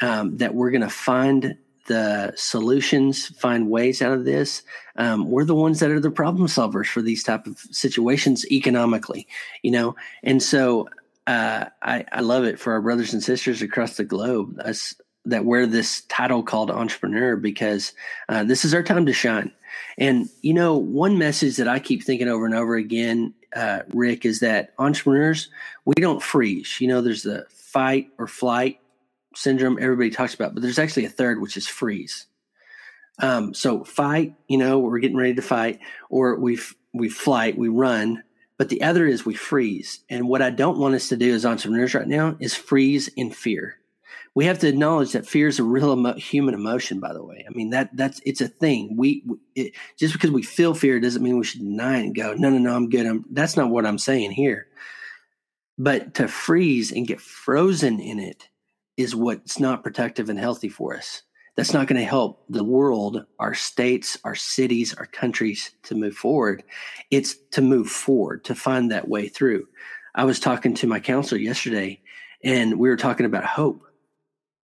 um, 0.00 0.36
that 0.38 0.54
we're 0.54 0.70
going 0.70 0.80
to 0.80 0.88
find 0.88 1.56
the 1.86 2.32
solutions, 2.36 3.28
find 3.38 3.68
ways 3.68 4.00
out 4.00 4.12
of 4.12 4.24
this. 4.24 4.62
Um, 4.96 5.28
we're 5.28 5.44
the 5.44 5.54
ones 5.54 5.80
that 5.80 5.90
are 5.90 6.00
the 6.00 6.10
problem 6.10 6.46
solvers 6.46 6.86
for 6.86 7.02
these 7.02 7.24
type 7.24 7.46
of 7.46 7.58
situations 7.72 8.46
economically, 8.50 9.26
you 9.62 9.72
know. 9.72 9.96
And 10.22 10.42
so 10.42 10.88
uh, 11.26 11.66
I, 11.82 12.04
I 12.12 12.20
love 12.20 12.44
it 12.44 12.60
for 12.60 12.72
our 12.72 12.80
brothers 12.80 13.12
and 13.12 13.22
sisters 13.22 13.60
across 13.60 13.96
the 13.96 14.04
globe 14.04 14.58
us, 14.64 14.94
that 15.24 15.44
wear 15.44 15.66
this 15.66 16.02
title 16.02 16.42
called 16.42 16.70
entrepreneur 16.70 17.36
because 17.36 17.92
uh, 18.28 18.44
this 18.44 18.64
is 18.64 18.72
our 18.72 18.82
time 18.82 19.04
to 19.06 19.12
shine. 19.12 19.50
And 19.98 20.28
you 20.42 20.54
know, 20.54 20.76
one 20.76 21.18
message 21.18 21.56
that 21.56 21.68
I 21.68 21.78
keep 21.78 22.04
thinking 22.04 22.28
over 22.28 22.46
and 22.46 22.54
over 22.54 22.76
again, 22.76 23.34
uh, 23.54 23.80
Rick, 23.92 24.24
is 24.24 24.40
that 24.40 24.74
entrepreneurs 24.78 25.48
we 25.84 25.94
don't 25.94 26.22
freeze. 26.22 26.80
You 26.80 26.88
know, 26.88 27.00
there's 27.00 27.22
the 27.22 27.46
fight 27.50 28.10
or 28.18 28.26
flight 28.26 28.80
syndrome 29.34 29.78
everybody 29.80 30.10
talks 30.10 30.34
about, 30.34 30.54
but 30.54 30.62
there's 30.62 30.78
actually 30.78 31.04
a 31.04 31.10
third, 31.10 31.40
which 31.40 31.56
is 31.56 31.66
freeze. 31.66 32.26
Um, 33.20 33.54
so 33.54 33.84
fight, 33.84 34.34
you 34.48 34.58
know, 34.58 34.78
we're 34.78 34.98
getting 34.98 35.16
ready 35.16 35.34
to 35.34 35.42
fight, 35.42 35.80
or 36.08 36.38
we 36.38 36.58
we 36.92 37.08
flight, 37.08 37.58
we 37.58 37.68
run. 37.68 38.22
But 38.56 38.68
the 38.68 38.82
other 38.82 39.06
is 39.06 39.24
we 39.24 39.34
freeze. 39.34 40.00
And 40.10 40.28
what 40.28 40.42
I 40.42 40.50
don't 40.50 40.78
want 40.78 40.94
us 40.94 41.08
to 41.08 41.16
do 41.16 41.32
as 41.34 41.46
entrepreneurs 41.46 41.94
right 41.94 42.06
now 42.06 42.36
is 42.40 42.54
freeze 42.54 43.08
in 43.08 43.30
fear. 43.30 43.76
We 44.34 44.44
have 44.44 44.58
to 44.58 44.68
acknowledge 44.68 45.12
that 45.12 45.26
fear 45.26 45.48
is 45.48 45.58
a 45.58 45.64
real 45.64 45.92
emo- 45.94 46.14
human 46.14 46.54
emotion. 46.54 47.00
By 47.00 47.12
the 47.12 47.24
way, 47.24 47.44
I 47.48 47.52
mean 47.52 47.70
that 47.70 47.90
that's 47.94 48.20
it's 48.24 48.40
a 48.40 48.48
thing. 48.48 48.96
We 48.96 49.24
it, 49.54 49.72
just 49.98 50.12
because 50.12 50.30
we 50.30 50.42
feel 50.42 50.74
fear 50.74 51.00
doesn't 51.00 51.22
mean 51.22 51.38
we 51.38 51.44
should 51.44 51.60
deny 51.60 51.98
it 51.98 52.04
and 52.04 52.14
go, 52.14 52.34
no, 52.34 52.50
no, 52.50 52.58
no, 52.58 52.74
I'm 52.74 52.90
good. 52.90 53.06
I'm, 53.06 53.24
that's 53.30 53.56
not 53.56 53.70
what 53.70 53.86
I'm 53.86 53.98
saying 53.98 54.32
here. 54.32 54.66
But 55.78 56.14
to 56.14 56.28
freeze 56.28 56.92
and 56.92 57.06
get 57.06 57.20
frozen 57.20 57.98
in 58.00 58.18
it 58.18 58.48
is 59.00 59.16
what's 59.16 59.58
not 59.58 59.82
protective 59.82 60.28
and 60.28 60.38
healthy 60.38 60.68
for 60.68 60.96
us. 60.96 61.22
That's 61.56 61.74
not 61.74 61.88
going 61.88 62.00
to 62.00 62.06
help 62.06 62.44
the 62.48 62.64
world, 62.64 63.24
our 63.38 63.54
states, 63.54 64.18
our 64.24 64.34
cities, 64.34 64.94
our 64.94 65.06
countries 65.06 65.72
to 65.84 65.94
move 65.94 66.14
forward. 66.14 66.62
It's 67.10 67.36
to 67.52 67.60
move 67.60 67.88
forward, 67.88 68.44
to 68.44 68.54
find 68.54 68.90
that 68.90 69.08
way 69.08 69.28
through. 69.28 69.66
I 70.14 70.24
was 70.24 70.40
talking 70.40 70.74
to 70.74 70.86
my 70.86 71.00
counselor 71.00 71.40
yesterday, 71.40 72.00
and 72.44 72.78
we 72.78 72.88
were 72.88 72.96
talking 72.96 73.26
about 73.26 73.44
hope. 73.44 73.82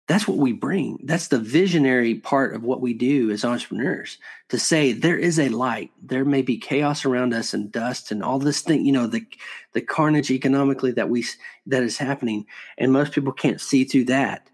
That's 0.06 0.28
what 0.28 0.38
we 0.38 0.52
bring. 0.52 1.00
That's 1.02 1.28
the 1.28 1.38
visionary 1.38 2.14
part 2.14 2.54
of 2.54 2.62
what 2.62 2.80
we 2.80 2.94
do 2.94 3.30
as 3.32 3.44
entrepreneurs 3.44 4.18
to 4.50 4.58
say 4.58 4.92
there 4.92 5.18
is 5.18 5.38
a 5.40 5.48
light. 5.48 5.90
There 6.00 6.24
may 6.24 6.42
be 6.42 6.58
chaos 6.58 7.04
around 7.04 7.34
us 7.34 7.52
and 7.52 7.72
dust 7.72 8.12
and 8.12 8.22
all 8.22 8.38
this 8.38 8.60
thing, 8.60 8.86
you 8.86 8.92
know, 8.92 9.08
the 9.08 9.26
the 9.72 9.80
carnage 9.80 10.30
economically 10.30 10.92
that 10.92 11.08
we 11.08 11.24
that 11.66 11.82
is 11.82 11.98
happening 11.98 12.46
and 12.78 12.92
most 12.92 13.12
people 13.12 13.32
can't 13.32 13.60
see 13.60 13.84
through 13.84 14.04
that. 14.04 14.48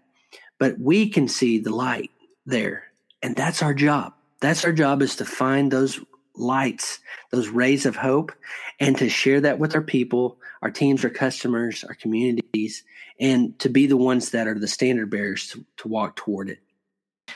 But 0.57 0.79
we 0.79 1.09
can 1.09 1.27
see 1.27 1.59
the 1.59 1.75
light 1.75 2.09
there. 2.45 2.85
And 3.21 3.35
that's 3.35 3.61
our 3.61 3.73
job. 3.73 4.13
That's 4.39 4.65
our 4.65 4.73
job 4.73 5.01
is 5.01 5.15
to 5.17 5.25
find 5.25 5.71
those 5.71 5.99
lights, 6.35 6.99
those 7.31 7.49
rays 7.49 7.85
of 7.85 7.95
hope, 7.95 8.31
and 8.79 8.97
to 8.97 9.09
share 9.09 9.41
that 9.41 9.59
with 9.59 9.75
our 9.75 9.81
people, 9.81 10.37
our 10.61 10.71
teams, 10.71 11.03
our 11.03 11.09
customers, 11.09 11.83
our 11.83 11.95
communities, 11.95 12.83
and 13.19 13.57
to 13.59 13.69
be 13.69 13.87
the 13.87 13.97
ones 13.97 14.31
that 14.31 14.47
are 14.47 14.57
the 14.57 14.67
standard 14.67 15.09
bearers 15.09 15.47
to, 15.49 15.65
to 15.77 15.87
walk 15.87 16.15
toward 16.15 16.49
it. 16.49 16.59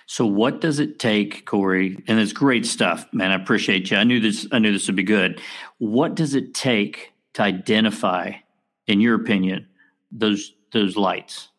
So, 0.06 0.26
what 0.26 0.62
does 0.62 0.80
it 0.80 1.00
take, 1.00 1.46
Cory? 1.46 2.04
And 2.08 2.20
it's 2.20 2.34
great 2.34 2.66
stuff, 2.66 3.06
man. 3.12 3.32
I 3.32 3.36
appreciate 3.36 3.92
you. 3.92 3.98
I 3.98 4.04
knew 4.04 4.20
this. 4.20 4.48
I 4.52 4.60
knew 4.60 4.72
this 4.72 4.88
would 4.88 4.96
be 4.96 5.04
good. 5.04 5.42
What 5.80 6.16
does 6.16 6.36
it 6.36 6.54
take 6.54 7.14
to 7.34 7.44
identify, 7.44 8.34
in 8.88 9.02
your 9.02 9.16
opinion, 9.16 9.68
those 10.12 10.54
those 10.72 10.96
lights? 10.98 11.50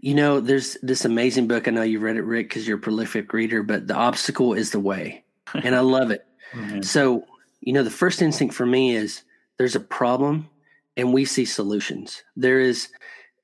You 0.00 0.14
know, 0.14 0.40
there's 0.40 0.78
this 0.82 1.04
amazing 1.04 1.46
book. 1.46 1.68
I 1.68 1.72
know 1.72 1.82
you 1.82 2.00
read 2.00 2.16
it, 2.16 2.22
Rick, 2.22 2.48
because 2.48 2.66
you're 2.66 2.78
a 2.78 2.80
prolific 2.80 3.32
reader. 3.34 3.62
But 3.62 3.86
the 3.86 3.94
obstacle 3.94 4.54
is 4.54 4.70
the 4.70 4.80
way, 4.80 5.24
and 5.54 5.74
I 5.74 5.80
love 5.80 6.10
it. 6.10 6.26
mm-hmm. 6.52 6.82
So, 6.82 7.24
you 7.60 7.72
know, 7.72 7.82
the 7.82 7.90
first 7.90 8.22
instinct 8.22 8.54
for 8.54 8.66
me 8.66 8.94
is 8.94 9.22
there's 9.58 9.76
a 9.76 9.80
problem 9.80 10.48
and 10.96 11.12
we 11.12 11.24
see 11.24 11.44
solutions. 11.44 12.22
There 12.36 12.60
is, 12.60 12.88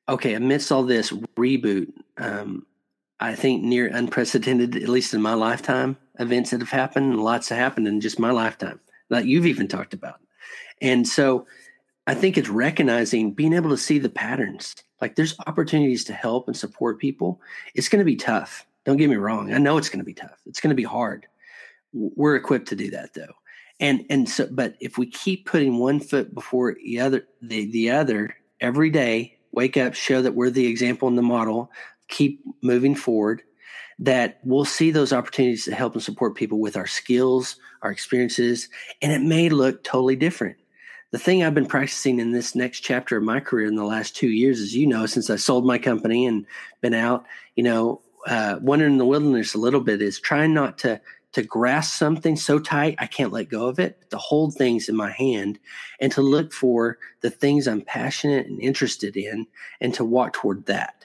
okay, 0.08 0.34
amidst 0.34 0.72
all 0.72 0.82
this 0.82 1.12
reboot, 1.36 1.92
um, 2.18 2.66
I 3.20 3.34
think 3.34 3.62
near 3.62 3.86
unprecedented, 3.86 4.76
at 4.76 4.88
least 4.88 5.14
in 5.14 5.22
my 5.22 5.34
lifetime, 5.34 5.96
events 6.18 6.50
that 6.50 6.60
have 6.60 6.70
happened, 6.70 7.12
and 7.12 7.22
lots 7.22 7.48
have 7.48 7.58
happened 7.58 7.88
in 7.88 8.00
just 8.00 8.18
my 8.18 8.30
lifetime, 8.30 8.80
that 9.08 9.26
you've 9.26 9.46
even 9.46 9.68
talked 9.68 9.94
about. 9.94 10.20
And 10.82 11.06
so 11.08 11.46
I 12.06 12.14
think 12.14 12.36
it's 12.36 12.48
recognizing, 12.48 13.32
being 13.32 13.52
able 13.52 13.70
to 13.70 13.78
see 13.78 13.98
the 13.98 14.08
patterns. 14.08 14.74
Like 15.00 15.16
there's 15.16 15.36
opportunities 15.46 16.04
to 16.04 16.12
help 16.12 16.46
and 16.46 16.56
support 16.56 16.98
people. 16.98 17.40
It's 17.74 17.88
going 17.88 18.00
to 18.00 18.04
be 18.04 18.16
tough. 18.16 18.66
Don't 18.84 18.96
get 18.96 19.10
me 19.10 19.16
wrong. 19.16 19.52
I 19.52 19.58
know 19.58 19.76
it's 19.76 19.88
going 19.88 19.98
to 19.98 20.04
be 20.04 20.14
tough. 20.14 20.40
It's 20.46 20.60
going 20.60 20.70
to 20.70 20.76
be 20.76 20.84
hard. 20.84 21.26
We're 21.92 22.36
equipped 22.36 22.68
to 22.68 22.76
do 22.76 22.90
that 22.90 23.14
though. 23.14 23.34
And 23.78 24.04
and 24.08 24.28
so 24.28 24.48
but 24.50 24.76
if 24.80 24.96
we 24.96 25.06
keep 25.06 25.46
putting 25.46 25.78
one 25.78 26.00
foot 26.00 26.34
before 26.34 26.76
the 26.82 27.00
other 27.00 27.26
the, 27.42 27.70
the 27.70 27.90
other 27.90 28.34
every 28.60 28.90
day 28.90 29.38
wake 29.52 29.76
up 29.76 29.94
show 29.94 30.22
that 30.22 30.34
we're 30.34 30.50
the 30.50 30.66
example 30.66 31.08
and 31.08 31.18
the 31.18 31.22
model 31.22 31.70
keep 32.08 32.42
moving 32.62 32.94
forward 32.94 33.42
that 33.98 34.38
we'll 34.44 34.64
see 34.64 34.90
those 34.90 35.12
opportunities 35.12 35.64
to 35.64 35.74
help 35.74 35.94
and 35.94 36.02
support 36.02 36.34
people 36.34 36.58
with 36.58 36.76
our 36.76 36.86
skills 36.86 37.56
our 37.82 37.90
experiences 37.90 38.68
and 39.02 39.12
it 39.12 39.22
may 39.22 39.48
look 39.48 39.84
totally 39.84 40.16
different. 40.16 40.56
The 41.12 41.18
thing 41.18 41.44
i've 41.44 41.54
been 41.54 41.66
practicing 41.66 42.18
in 42.18 42.32
this 42.32 42.54
next 42.54 42.80
chapter 42.80 43.18
of 43.18 43.24
my 43.24 43.40
career 43.40 43.66
in 43.66 43.76
the 43.76 43.84
last 43.84 44.16
two 44.16 44.28
years 44.28 44.60
as 44.60 44.74
you 44.74 44.86
know 44.86 45.06
since 45.06 45.30
i 45.30 45.36
sold 45.36 45.66
my 45.66 45.78
company 45.78 46.26
and 46.26 46.46
been 46.80 46.94
out 46.94 47.24
you 47.54 47.62
know 47.62 48.00
uh, 48.26 48.58
wandering 48.60 48.92
in 48.92 48.98
the 48.98 49.06
wilderness 49.06 49.54
a 49.54 49.58
little 49.58 49.80
bit 49.80 50.02
is 50.02 50.18
trying 50.18 50.52
not 50.52 50.78
to 50.78 51.00
to 51.36 51.42
grasp 51.42 51.98
something 51.98 52.34
so 52.34 52.58
tight 52.58 52.96
I 52.98 53.06
can't 53.06 53.30
let 53.30 53.50
go 53.50 53.66
of 53.66 53.78
it, 53.78 54.10
to 54.10 54.16
hold 54.16 54.54
things 54.54 54.88
in 54.88 54.96
my 54.96 55.10
hand 55.10 55.58
and 56.00 56.10
to 56.12 56.22
look 56.22 56.50
for 56.50 56.96
the 57.20 57.28
things 57.28 57.68
I'm 57.68 57.82
passionate 57.82 58.46
and 58.46 58.58
interested 58.58 59.18
in 59.18 59.46
and 59.82 59.92
to 59.94 60.04
walk 60.04 60.32
toward 60.32 60.64
that. 60.64 61.04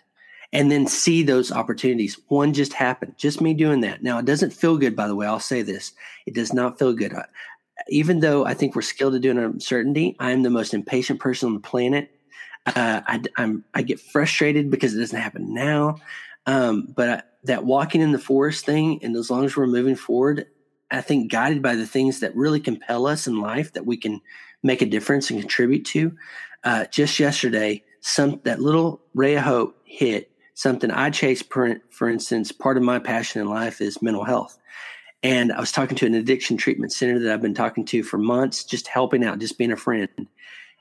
And 0.54 0.72
then 0.72 0.88
see 0.88 1.22
those 1.22 1.52
opportunities. 1.52 2.18
One 2.30 2.54
just 2.54 2.72
happened, 2.72 3.16
just 3.18 3.42
me 3.42 3.54
doing 3.54 3.82
that. 3.82 4.04
Now, 4.04 4.20
it 4.20 4.26
doesn't 4.26 4.54
feel 4.54 4.78
good, 4.78 4.96
by 4.96 5.10
the 5.10 5.16
way. 5.16 5.28
I'll 5.28 5.42
say 5.42 5.64
this 5.64 5.92
it 6.26 6.34
does 6.34 6.54
not 6.54 6.80
feel 6.80 6.94
good. 6.94 7.14
Even 7.90 8.22
though 8.22 8.46
I 8.46 8.54
think 8.54 8.74
we're 8.74 8.84
skilled 8.84 9.16
at 9.16 9.22
doing 9.22 9.38
uncertainty, 9.38 10.16
I'm 10.18 10.44
the 10.44 10.50
most 10.50 10.74
impatient 10.74 11.20
person 11.20 11.48
on 11.48 11.56
the 11.56 11.60
planet. 11.60 12.10
Uh, 12.66 13.02
I, 13.06 13.22
I'm, 13.36 13.66
I 13.74 13.82
get 13.82 14.00
frustrated 14.00 14.72
because 14.72 14.96
it 14.96 15.00
doesn't 15.00 15.20
happen 15.20 15.54
now. 15.54 15.98
Um, 16.46 16.88
but 16.96 17.10
I, 17.10 17.24
that 17.44 17.66
walking 17.66 18.02
in 18.02 18.12
the 18.12 18.20
forest 18.20 18.66
thing, 18.66 19.00
and 19.04 19.16
as 19.16 19.30
long 19.30 19.46
as 19.46 19.56
we're 19.56 19.68
moving 19.68 19.96
forward, 19.96 20.46
I 20.92 21.02
think 21.02 21.32
guided 21.32 21.62
by 21.62 21.76
the 21.76 21.88
things 21.88 22.20
that 22.20 22.36
really 22.36 22.60
compel 22.60 23.08
us 23.08 23.28
in 23.28 23.40
life 23.40 23.74
that 23.74 23.86
we 23.86 23.98
can 23.98 24.22
make 24.62 24.82
a 24.82 24.86
difference 24.86 25.30
and 25.30 25.40
contribute 25.40 25.86
to. 25.86 26.16
Uh, 26.64 26.86
just 26.86 27.20
yesterday, 27.20 27.84
some 28.02 28.42
that 28.44 28.62
little 28.62 29.02
ray 29.14 29.36
of 29.36 29.44
hope 29.44 29.78
hit 29.86 30.32
something 30.54 30.92
I 30.92 31.10
chase. 31.10 31.42
For, 31.42 31.78
for 31.90 32.10
instance, 32.10 32.52
part 32.52 32.78
of 32.78 32.84
my 32.84 33.00
passion 33.00 33.42
in 33.42 33.48
life 33.48 33.82
is 33.82 34.02
mental 34.02 34.26
health. 34.26 34.58
And 35.24 35.52
I 35.52 35.60
was 35.60 35.72
talking 35.72 35.98
to 35.98 36.06
an 36.06 36.16
addiction 36.16 36.58
treatment 36.58 36.92
center 36.92 37.20
that 37.20 37.32
I've 37.32 37.42
been 37.42 37.54
talking 37.54 37.86
to 37.86 38.04
for 38.04 38.18
months, 38.18 38.64
just 38.64 38.88
helping 38.88 39.24
out, 39.24 39.40
just 39.40 39.58
being 39.58 39.72
a 39.72 39.78
friend. 39.78 40.10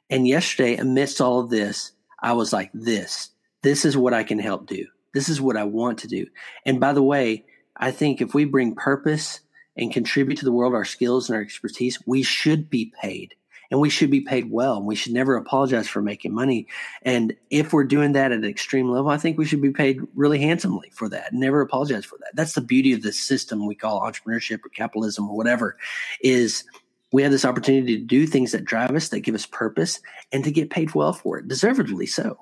And 0.09 0.26
yesterday, 0.26 0.76
amidst 0.76 1.21
all 1.21 1.40
of 1.40 1.50
this, 1.50 1.93
I 2.21 2.33
was 2.33 2.52
like, 2.52 2.71
this, 2.73 3.31
this 3.62 3.85
is 3.85 3.97
what 3.97 4.14
I 4.14 4.25
can 4.25 4.38
help 4.38 4.67
do. 4.67 4.87
This 5.14 5.29
is 5.29 5.40
what 5.40 5.57
I 5.57 5.64
want 5.64 5.99
to 6.00 6.09
do. 6.09 6.26
And 6.64 6.81
by 6.81 6.93
the 6.93 7.02
way, 7.02 7.45
I 7.76 7.90
think 7.90 8.21
if 8.21 8.35
we 8.35 8.45
bring 8.45 8.75
purpose 8.75 9.40
and 9.76 9.93
contribute 9.93 10.37
to 10.38 10.45
the 10.45 10.52
world 10.52 10.75
our 10.75 10.85
skills 10.85 11.29
and 11.29 11.37
our 11.37 11.43
expertise, 11.43 11.99
we 12.07 12.23
should 12.23 12.69
be 12.69 12.93
paid 13.00 13.35
and 13.71 13.81
we 13.81 13.90
should 13.90 14.11
be 14.11 14.21
paid 14.21 14.50
well. 14.50 14.76
And 14.76 14.87
we 14.87 14.97
should 14.97 15.12
never 15.12 15.37
apologize 15.37 15.88
for 15.88 16.02
making 16.02 16.35
money. 16.35 16.67
And 17.02 17.35
if 17.50 17.73
we're 17.73 17.85
doing 17.85 18.12
that 18.12 18.33
at 18.33 18.38
an 18.38 18.45
extreme 18.45 18.90
level, 18.90 19.11
I 19.11 19.17
think 19.17 19.38
we 19.38 19.45
should 19.45 19.62
be 19.62 19.71
paid 19.71 20.00
really 20.14 20.40
handsomely 20.40 20.90
for 20.93 21.09
that. 21.09 21.33
Never 21.33 21.61
apologize 21.61 22.05
for 22.05 22.19
that. 22.19 22.35
That's 22.35 22.55
the 22.55 22.61
beauty 22.61 22.93
of 22.93 23.02
the 23.02 23.12
system 23.12 23.67
we 23.67 23.75
call 23.75 24.00
entrepreneurship 24.00 24.64
or 24.64 24.71
capitalism 24.71 25.29
or 25.29 25.37
whatever 25.37 25.76
is 26.21 26.64
we 27.12 27.23
have 27.23 27.33
this 27.33 27.45
opportunity 27.45 27.97
to 27.97 28.05
do 28.05 28.26
things 28.26 28.52
that 28.52 28.64
drive 28.64 28.90
us, 28.90 29.09
that 29.09 29.21
give 29.21 29.35
us 29.35 29.47
purpose, 29.47 30.00
and 30.33 30.45
to 30.45 30.50
get 30.50 30.71
paid 30.71 30.95
well 30.95 31.12
for 31.12 31.38
it, 31.38 31.49
deservedly 31.49 32.07
so. 32.07 32.38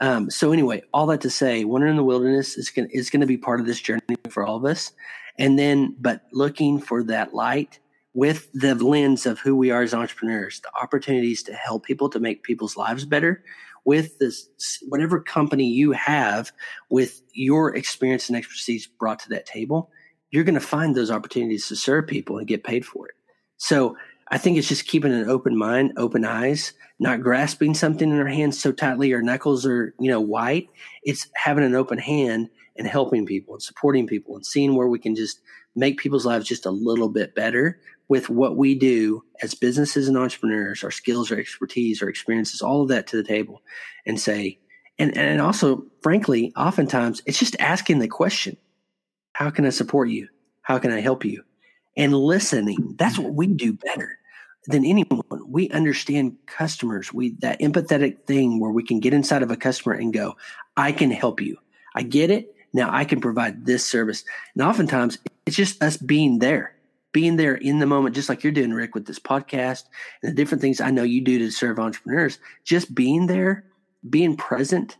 Um, 0.00 0.30
so 0.30 0.52
anyway, 0.52 0.82
all 0.92 1.06
that 1.06 1.20
to 1.22 1.30
say, 1.30 1.64
wandering 1.64 1.92
in 1.92 1.96
the 1.96 2.04
wilderness 2.04 2.56
is 2.56 2.70
going 2.70 2.88
is 2.90 3.10
going 3.10 3.20
to 3.20 3.26
be 3.26 3.36
part 3.36 3.60
of 3.60 3.66
this 3.66 3.80
journey 3.80 4.00
for 4.30 4.44
all 4.44 4.56
of 4.56 4.64
us. 4.64 4.92
And 5.38 5.58
then, 5.58 5.96
but 5.98 6.22
looking 6.32 6.80
for 6.80 7.02
that 7.04 7.34
light 7.34 7.78
with 8.14 8.50
the 8.52 8.74
lens 8.74 9.24
of 9.24 9.38
who 9.38 9.56
we 9.56 9.70
are 9.70 9.82
as 9.82 9.94
entrepreneurs, 9.94 10.60
the 10.60 10.70
opportunities 10.82 11.42
to 11.44 11.54
help 11.54 11.84
people 11.84 12.10
to 12.10 12.20
make 12.20 12.42
people's 12.42 12.76
lives 12.76 13.04
better 13.04 13.42
with 13.84 14.18
this 14.18 14.48
whatever 14.88 15.20
company 15.20 15.66
you 15.66 15.92
have 15.92 16.52
with 16.90 17.22
your 17.32 17.74
experience 17.74 18.28
and 18.28 18.36
expertise 18.36 18.86
brought 18.86 19.18
to 19.18 19.28
that 19.30 19.46
table, 19.46 19.90
you're 20.30 20.44
going 20.44 20.54
to 20.54 20.60
find 20.60 20.94
those 20.94 21.10
opportunities 21.10 21.66
to 21.68 21.76
serve 21.76 22.06
people 22.06 22.38
and 22.38 22.46
get 22.46 22.64
paid 22.64 22.84
for 22.84 23.08
it. 23.08 23.14
So 23.56 23.96
I 24.32 24.38
think 24.38 24.56
it's 24.56 24.68
just 24.68 24.86
keeping 24.86 25.12
an 25.12 25.28
open 25.28 25.58
mind, 25.58 25.92
open 25.98 26.24
eyes, 26.24 26.72
not 26.98 27.20
grasping 27.20 27.74
something 27.74 28.10
in 28.10 28.18
our 28.18 28.26
hands 28.26 28.58
so 28.58 28.72
tightly 28.72 29.12
our 29.12 29.20
knuckles 29.20 29.66
are, 29.66 29.94
you 30.00 30.10
know, 30.10 30.22
white. 30.22 30.70
It's 31.02 31.28
having 31.34 31.64
an 31.64 31.74
open 31.74 31.98
hand 31.98 32.48
and 32.78 32.86
helping 32.86 33.26
people 33.26 33.52
and 33.52 33.62
supporting 33.62 34.06
people 34.06 34.34
and 34.34 34.46
seeing 34.46 34.74
where 34.74 34.88
we 34.88 34.98
can 34.98 35.14
just 35.14 35.42
make 35.76 35.98
people's 35.98 36.24
lives 36.24 36.48
just 36.48 36.64
a 36.64 36.70
little 36.70 37.10
bit 37.10 37.34
better 37.34 37.78
with 38.08 38.30
what 38.30 38.56
we 38.56 38.74
do 38.74 39.22
as 39.42 39.52
businesses 39.52 40.08
and 40.08 40.16
entrepreneurs, 40.16 40.82
our 40.82 40.90
skills, 40.90 41.30
our 41.30 41.38
expertise, 41.38 42.00
our 42.00 42.08
experiences, 42.08 42.62
all 42.62 42.80
of 42.80 42.88
that 42.88 43.06
to 43.08 43.16
the 43.18 43.24
table 43.24 43.60
and 44.06 44.18
say, 44.18 44.58
and, 44.98 45.14
and 45.14 45.42
also, 45.42 45.84
frankly, 46.00 46.54
oftentimes 46.56 47.20
it's 47.26 47.38
just 47.38 47.56
asking 47.60 47.98
the 47.98 48.08
question, 48.08 48.56
how 49.34 49.50
can 49.50 49.66
I 49.66 49.70
support 49.70 50.08
you? 50.08 50.28
How 50.62 50.78
can 50.78 50.90
I 50.90 51.00
help 51.00 51.22
you? 51.22 51.44
And 51.98 52.14
listening. 52.14 52.94
That's 52.98 53.18
what 53.18 53.34
we 53.34 53.46
do 53.46 53.74
better 53.74 54.18
than 54.66 54.84
anyone. 54.84 55.22
We 55.46 55.68
understand 55.70 56.36
customers. 56.46 57.12
We 57.12 57.30
that 57.40 57.60
empathetic 57.60 58.24
thing 58.26 58.60
where 58.60 58.70
we 58.70 58.84
can 58.84 59.00
get 59.00 59.14
inside 59.14 59.42
of 59.42 59.50
a 59.50 59.56
customer 59.56 59.94
and 59.94 60.12
go, 60.12 60.36
I 60.76 60.92
can 60.92 61.10
help 61.10 61.40
you. 61.40 61.56
I 61.94 62.02
get 62.02 62.30
it. 62.30 62.54
Now 62.72 62.88
I 62.92 63.04
can 63.04 63.20
provide 63.20 63.66
this 63.66 63.84
service. 63.84 64.24
And 64.54 64.62
oftentimes 64.62 65.18
it's 65.46 65.56
just 65.56 65.82
us 65.82 65.96
being 65.96 66.38
there 66.38 66.74
being 67.12 67.36
there 67.36 67.54
in 67.54 67.78
the 67.78 67.86
moment, 67.86 68.14
just 68.14 68.28
like 68.28 68.42
you're 68.42 68.52
doing, 68.52 68.72
Rick, 68.72 68.94
with 68.94 69.06
this 69.06 69.18
podcast 69.18 69.84
and 70.22 70.32
the 70.32 70.34
different 70.34 70.60
things 70.60 70.80
I 70.80 70.90
know 70.90 71.02
you 71.02 71.20
do 71.20 71.38
to 71.38 71.50
serve 71.50 71.78
entrepreneurs, 71.78 72.38
just 72.64 72.94
being 72.94 73.26
there, 73.26 73.64
being 74.08 74.36
present 74.36 74.96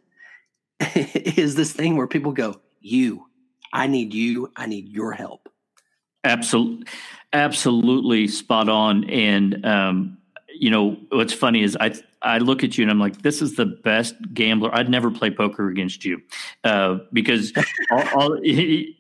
is 0.95 1.55
this 1.55 1.73
thing 1.73 1.97
where 1.97 2.07
people 2.07 2.33
go, 2.33 2.61
You, 2.81 3.27
I 3.73 3.87
need 3.87 4.15
you, 4.15 4.53
I 4.57 4.67
need 4.67 4.89
your 4.89 5.13
help. 5.13 5.49
Absolutely, 6.25 6.87
absolutely 7.33 8.29
spot 8.29 8.69
on. 8.69 9.09
And, 9.11 9.65
um, 9.65 10.19
you 10.55 10.71
know, 10.71 10.97
what's 11.11 11.33
funny 11.33 11.63
is 11.63 11.77
I, 11.81 11.95
I 12.23 12.39
look 12.39 12.63
at 12.63 12.79
you 12.79 12.83
and 12.83 12.91
I'm 12.91 13.01
like, 13.01 13.23
this 13.23 13.43
is 13.43 13.57
the 13.57 13.67
best 13.67 14.15
gambler. 14.33 14.75
I'd 14.75 14.89
never 14.89 15.11
play 15.11 15.31
poker 15.31 15.69
against 15.69 16.05
you 16.05 16.23
uh, 16.65 16.99
because 17.13 17.53
all, 17.91 18.05
all, 18.15 18.39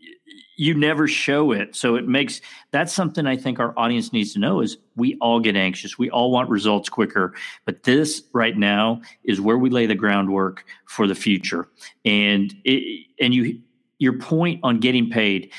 you 0.56 0.74
never 0.74 1.08
show 1.08 1.52
it. 1.52 1.74
So 1.74 1.96
it 1.96 2.06
makes 2.06 2.40
that's 2.70 2.92
something 2.92 3.26
I 3.26 3.36
think 3.36 3.58
our 3.58 3.76
audience 3.78 4.12
needs 4.12 4.32
to 4.34 4.38
know 4.38 4.60
is 4.60 4.76
we 4.96 5.16
all 5.20 5.40
get 5.40 5.56
anxious. 5.56 5.98
We 5.98 6.10
all 6.10 6.30
want 6.30 6.50
results 6.50 6.88
quicker. 6.88 7.34
But 7.64 7.84
this 7.84 8.22
right 8.32 8.56
now 8.56 9.00
is 9.24 9.40
where 9.40 9.58
we 9.58 9.70
lay 9.70 9.86
the 9.86 9.94
groundwork 9.94 10.64
for 10.86 11.06
the 11.06 11.14
future. 11.14 11.68
And 12.04 12.54
it, 12.64 13.06
and 13.20 13.34
you 13.34 13.60
your 13.98 14.18
point 14.18 14.58
on 14.64 14.80
getting 14.80 15.10
paid 15.10 15.52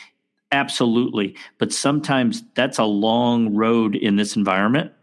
absolutely. 0.53 1.36
But 1.57 1.74
sometimes 1.74 2.43
that's 2.53 2.77
a 2.77 2.86
long 2.86 3.53
road 3.55 3.95
in 3.95 4.15
this 4.15 4.38
environment. 4.38 4.93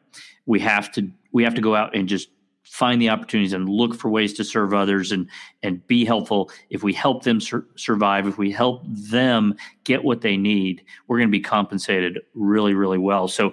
We 0.47 0.61
have 0.61 0.91
to 0.93 1.11
we 1.33 1.45
have 1.45 1.55
to 1.57 1.61
go 1.61 1.75
out 1.75 1.95
and 1.95 2.09
just 2.09 2.29
find 2.65 3.03
the 3.03 3.11
opportunities 3.11 3.53
and 3.53 3.69
look 3.69 3.97
for 3.97 4.09
ways 4.09 4.33
to 4.35 4.45
serve 4.45 4.73
others 4.73 5.13
and 5.13 5.29
and 5.63 5.85
be 5.89 6.05
helpful. 6.05 6.51
If 6.71 6.83
we 6.83 6.93
help 6.93 7.25
them 7.25 7.41
sur- 7.41 7.67
survive 7.77 8.27
if 8.27 8.39
we 8.39 8.53
help 8.53 8.83
them 8.87 9.57
get 9.85 10.05
what 10.05 10.21
they 10.21 10.37
need 10.37 10.85
we're 11.09 11.19
going 11.19 11.29
to 11.29 11.33
be 11.33 11.41
compensated 11.41 12.21
really 12.35 12.75
really 12.75 12.99
well. 12.99 13.29
So 13.29 13.53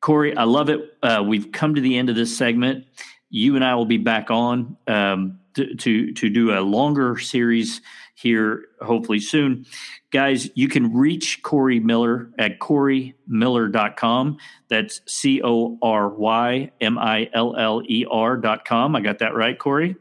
cory 0.00 0.36
i 0.36 0.44
love 0.44 0.68
it. 0.68 0.80
Uh, 1.02 1.22
we've 1.26 1.52
come 1.52 1.74
to 1.76 1.80
the 1.80 1.96
end 1.96 2.10
of 2.10 2.16
this 2.16 2.36
segment. 2.36 2.84
You 3.30 3.54
and 3.54 3.64
i 3.64 3.74
will 3.76 3.86
be 3.86 3.98
back 3.98 4.30
on 4.30 4.76
um, 4.88 5.38
to, 5.54 5.74
to 5.76 6.12
to 6.12 6.28
do 6.28 6.52
a 6.52 6.60
longer 6.60 7.18
series 7.18 7.80
here 8.14 8.64
hopefully 8.80 9.20
soon. 9.20 9.66
Guys, 10.10 10.50
you 10.54 10.68
can 10.68 10.92
reach 10.92 11.42
Cory 11.42 11.80
Miller 11.80 12.30
at 12.38 12.58
corymiller.com. 12.58 14.36
That's 14.68 15.00
C 15.06 15.40
O 15.42 15.78
R 15.82 16.08
Y 16.08 16.70
M 16.80 16.98
I 16.98 17.30
L 17.32 17.56
L 17.56 17.82
E 17.88 18.06
R.com. 18.10 18.96
I 18.96 19.00
got 19.00 19.18
that 19.20 19.34
right, 19.34 19.58
Cory? 19.58 19.96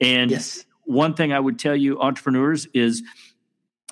And 0.00 0.30
yes. 0.30 0.64
one 0.84 1.14
thing 1.14 1.32
I 1.32 1.40
would 1.40 1.58
tell 1.58 1.76
you, 1.76 1.98
entrepreneurs, 2.00 2.66
is 2.74 3.02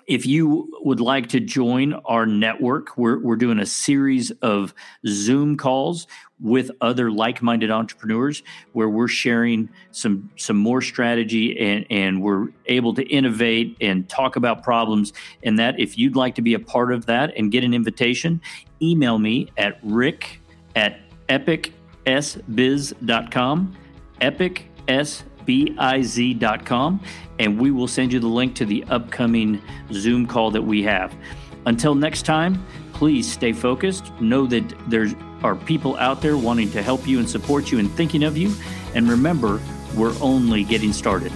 if 0.08 0.24
you 0.24 0.72
would 0.80 1.00
like 1.00 1.28
to 1.28 1.38
join 1.38 1.92
our 2.06 2.24
network, 2.24 2.96
we're, 2.96 3.18
we're 3.18 3.36
doing 3.36 3.58
a 3.58 3.66
series 3.66 4.30
of 4.42 4.72
Zoom 5.06 5.58
calls 5.58 6.06
with 6.40 6.70
other 6.80 7.10
like-minded 7.10 7.70
entrepreneurs 7.70 8.42
where 8.72 8.88
we're 8.88 9.08
sharing 9.08 9.68
some 9.90 10.30
some 10.36 10.56
more 10.56 10.80
strategy 10.80 11.58
and, 11.58 11.84
and 11.90 12.22
we're 12.22 12.46
able 12.66 12.94
to 12.94 13.02
innovate 13.02 13.76
and 13.82 14.08
talk 14.08 14.36
about 14.36 14.62
problems. 14.62 15.12
And 15.42 15.58
that 15.58 15.78
if 15.78 15.98
you'd 15.98 16.16
like 16.16 16.36
to 16.36 16.42
be 16.42 16.54
a 16.54 16.60
part 16.60 16.90
of 16.92 17.04
that 17.06 17.36
and 17.36 17.52
get 17.52 17.62
an 17.62 17.74
invitation, 17.74 18.40
email 18.80 19.18
me 19.18 19.50
at 19.58 19.78
rick 19.82 20.40
at 20.74 21.00
epicsbiz.com, 21.28 23.76
epicsbiz.com, 24.22 25.24
and 27.38 27.58
we 27.58 27.70
will 27.70 27.88
send 27.88 28.12
you 28.12 28.20
the 28.20 28.26
link 28.26 28.54
to 28.56 28.66
the 28.66 28.84
upcoming 28.84 29.60
Zoom 29.92 30.26
call 30.26 30.50
that 30.50 30.62
we 30.62 30.82
have. 30.82 31.14
Until 31.66 31.94
next 31.94 32.22
time, 32.22 32.64
please 32.92 33.30
stay 33.30 33.52
focused. 33.52 34.12
Know 34.20 34.46
that 34.46 34.90
there 34.90 35.06
are 35.42 35.54
people 35.54 35.96
out 35.98 36.20
there 36.20 36.36
wanting 36.36 36.70
to 36.72 36.82
help 36.82 37.06
you 37.06 37.18
and 37.18 37.28
support 37.28 37.70
you 37.70 37.78
and 37.78 37.90
thinking 37.92 38.24
of 38.24 38.36
you. 38.36 38.52
And 38.94 39.08
remember, 39.08 39.60
we're 39.94 40.14
only 40.20 40.64
getting 40.64 40.92
started. 40.92 41.32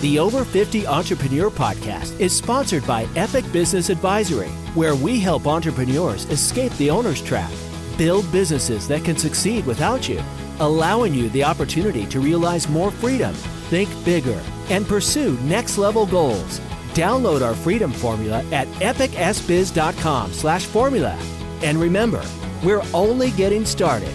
The 0.00 0.18
Over 0.18 0.44
50 0.44 0.86
Entrepreneur 0.86 1.50
Podcast 1.50 2.18
is 2.18 2.36
sponsored 2.36 2.86
by 2.86 3.06
Epic 3.14 3.44
Business 3.52 3.88
Advisory, 3.88 4.48
where 4.74 4.96
we 4.96 5.20
help 5.20 5.46
entrepreneurs 5.46 6.24
escape 6.26 6.72
the 6.72 6.90
owner's 6.90 7.22
trap, 7.22 7.52
build 7.96 8.30
businesses 8.32 8.88
that 8.88 9.04
can 9.04 9.16
succeed 9.16 9.64
without 9.64 10.08
you, 10.08 10.20
allowing 10.60 11.14
you 11.14 11.28
the 11.30 11.44
opportunity 11.44 12.06
to 12.06 12.20
realize 12.20 12.68
more 12.68 12.90
freedom, 12.90 13.34
think 13.70 13.88
bigger, 14.04 14.40
and 14.70 14.86
pursue 14.86 15.38
next 15.40 15.78
level 15.78 16.06
goals. 16.06 16.60
Download 16.94 17.42
our 17.42 17.54
freedom 17.54 17.92
formula 17.92 18.44
at 18.52 18.66
epicsbiz.com 18.80 20.32
slash 20.32 20.66
formula. 20.66 21.18
And 21.62 21.78
remember, 21.80 22.24
we're 22.62 22.82
only 22.92 23.30
getting 23.32 23.64
started. 23.64 24.12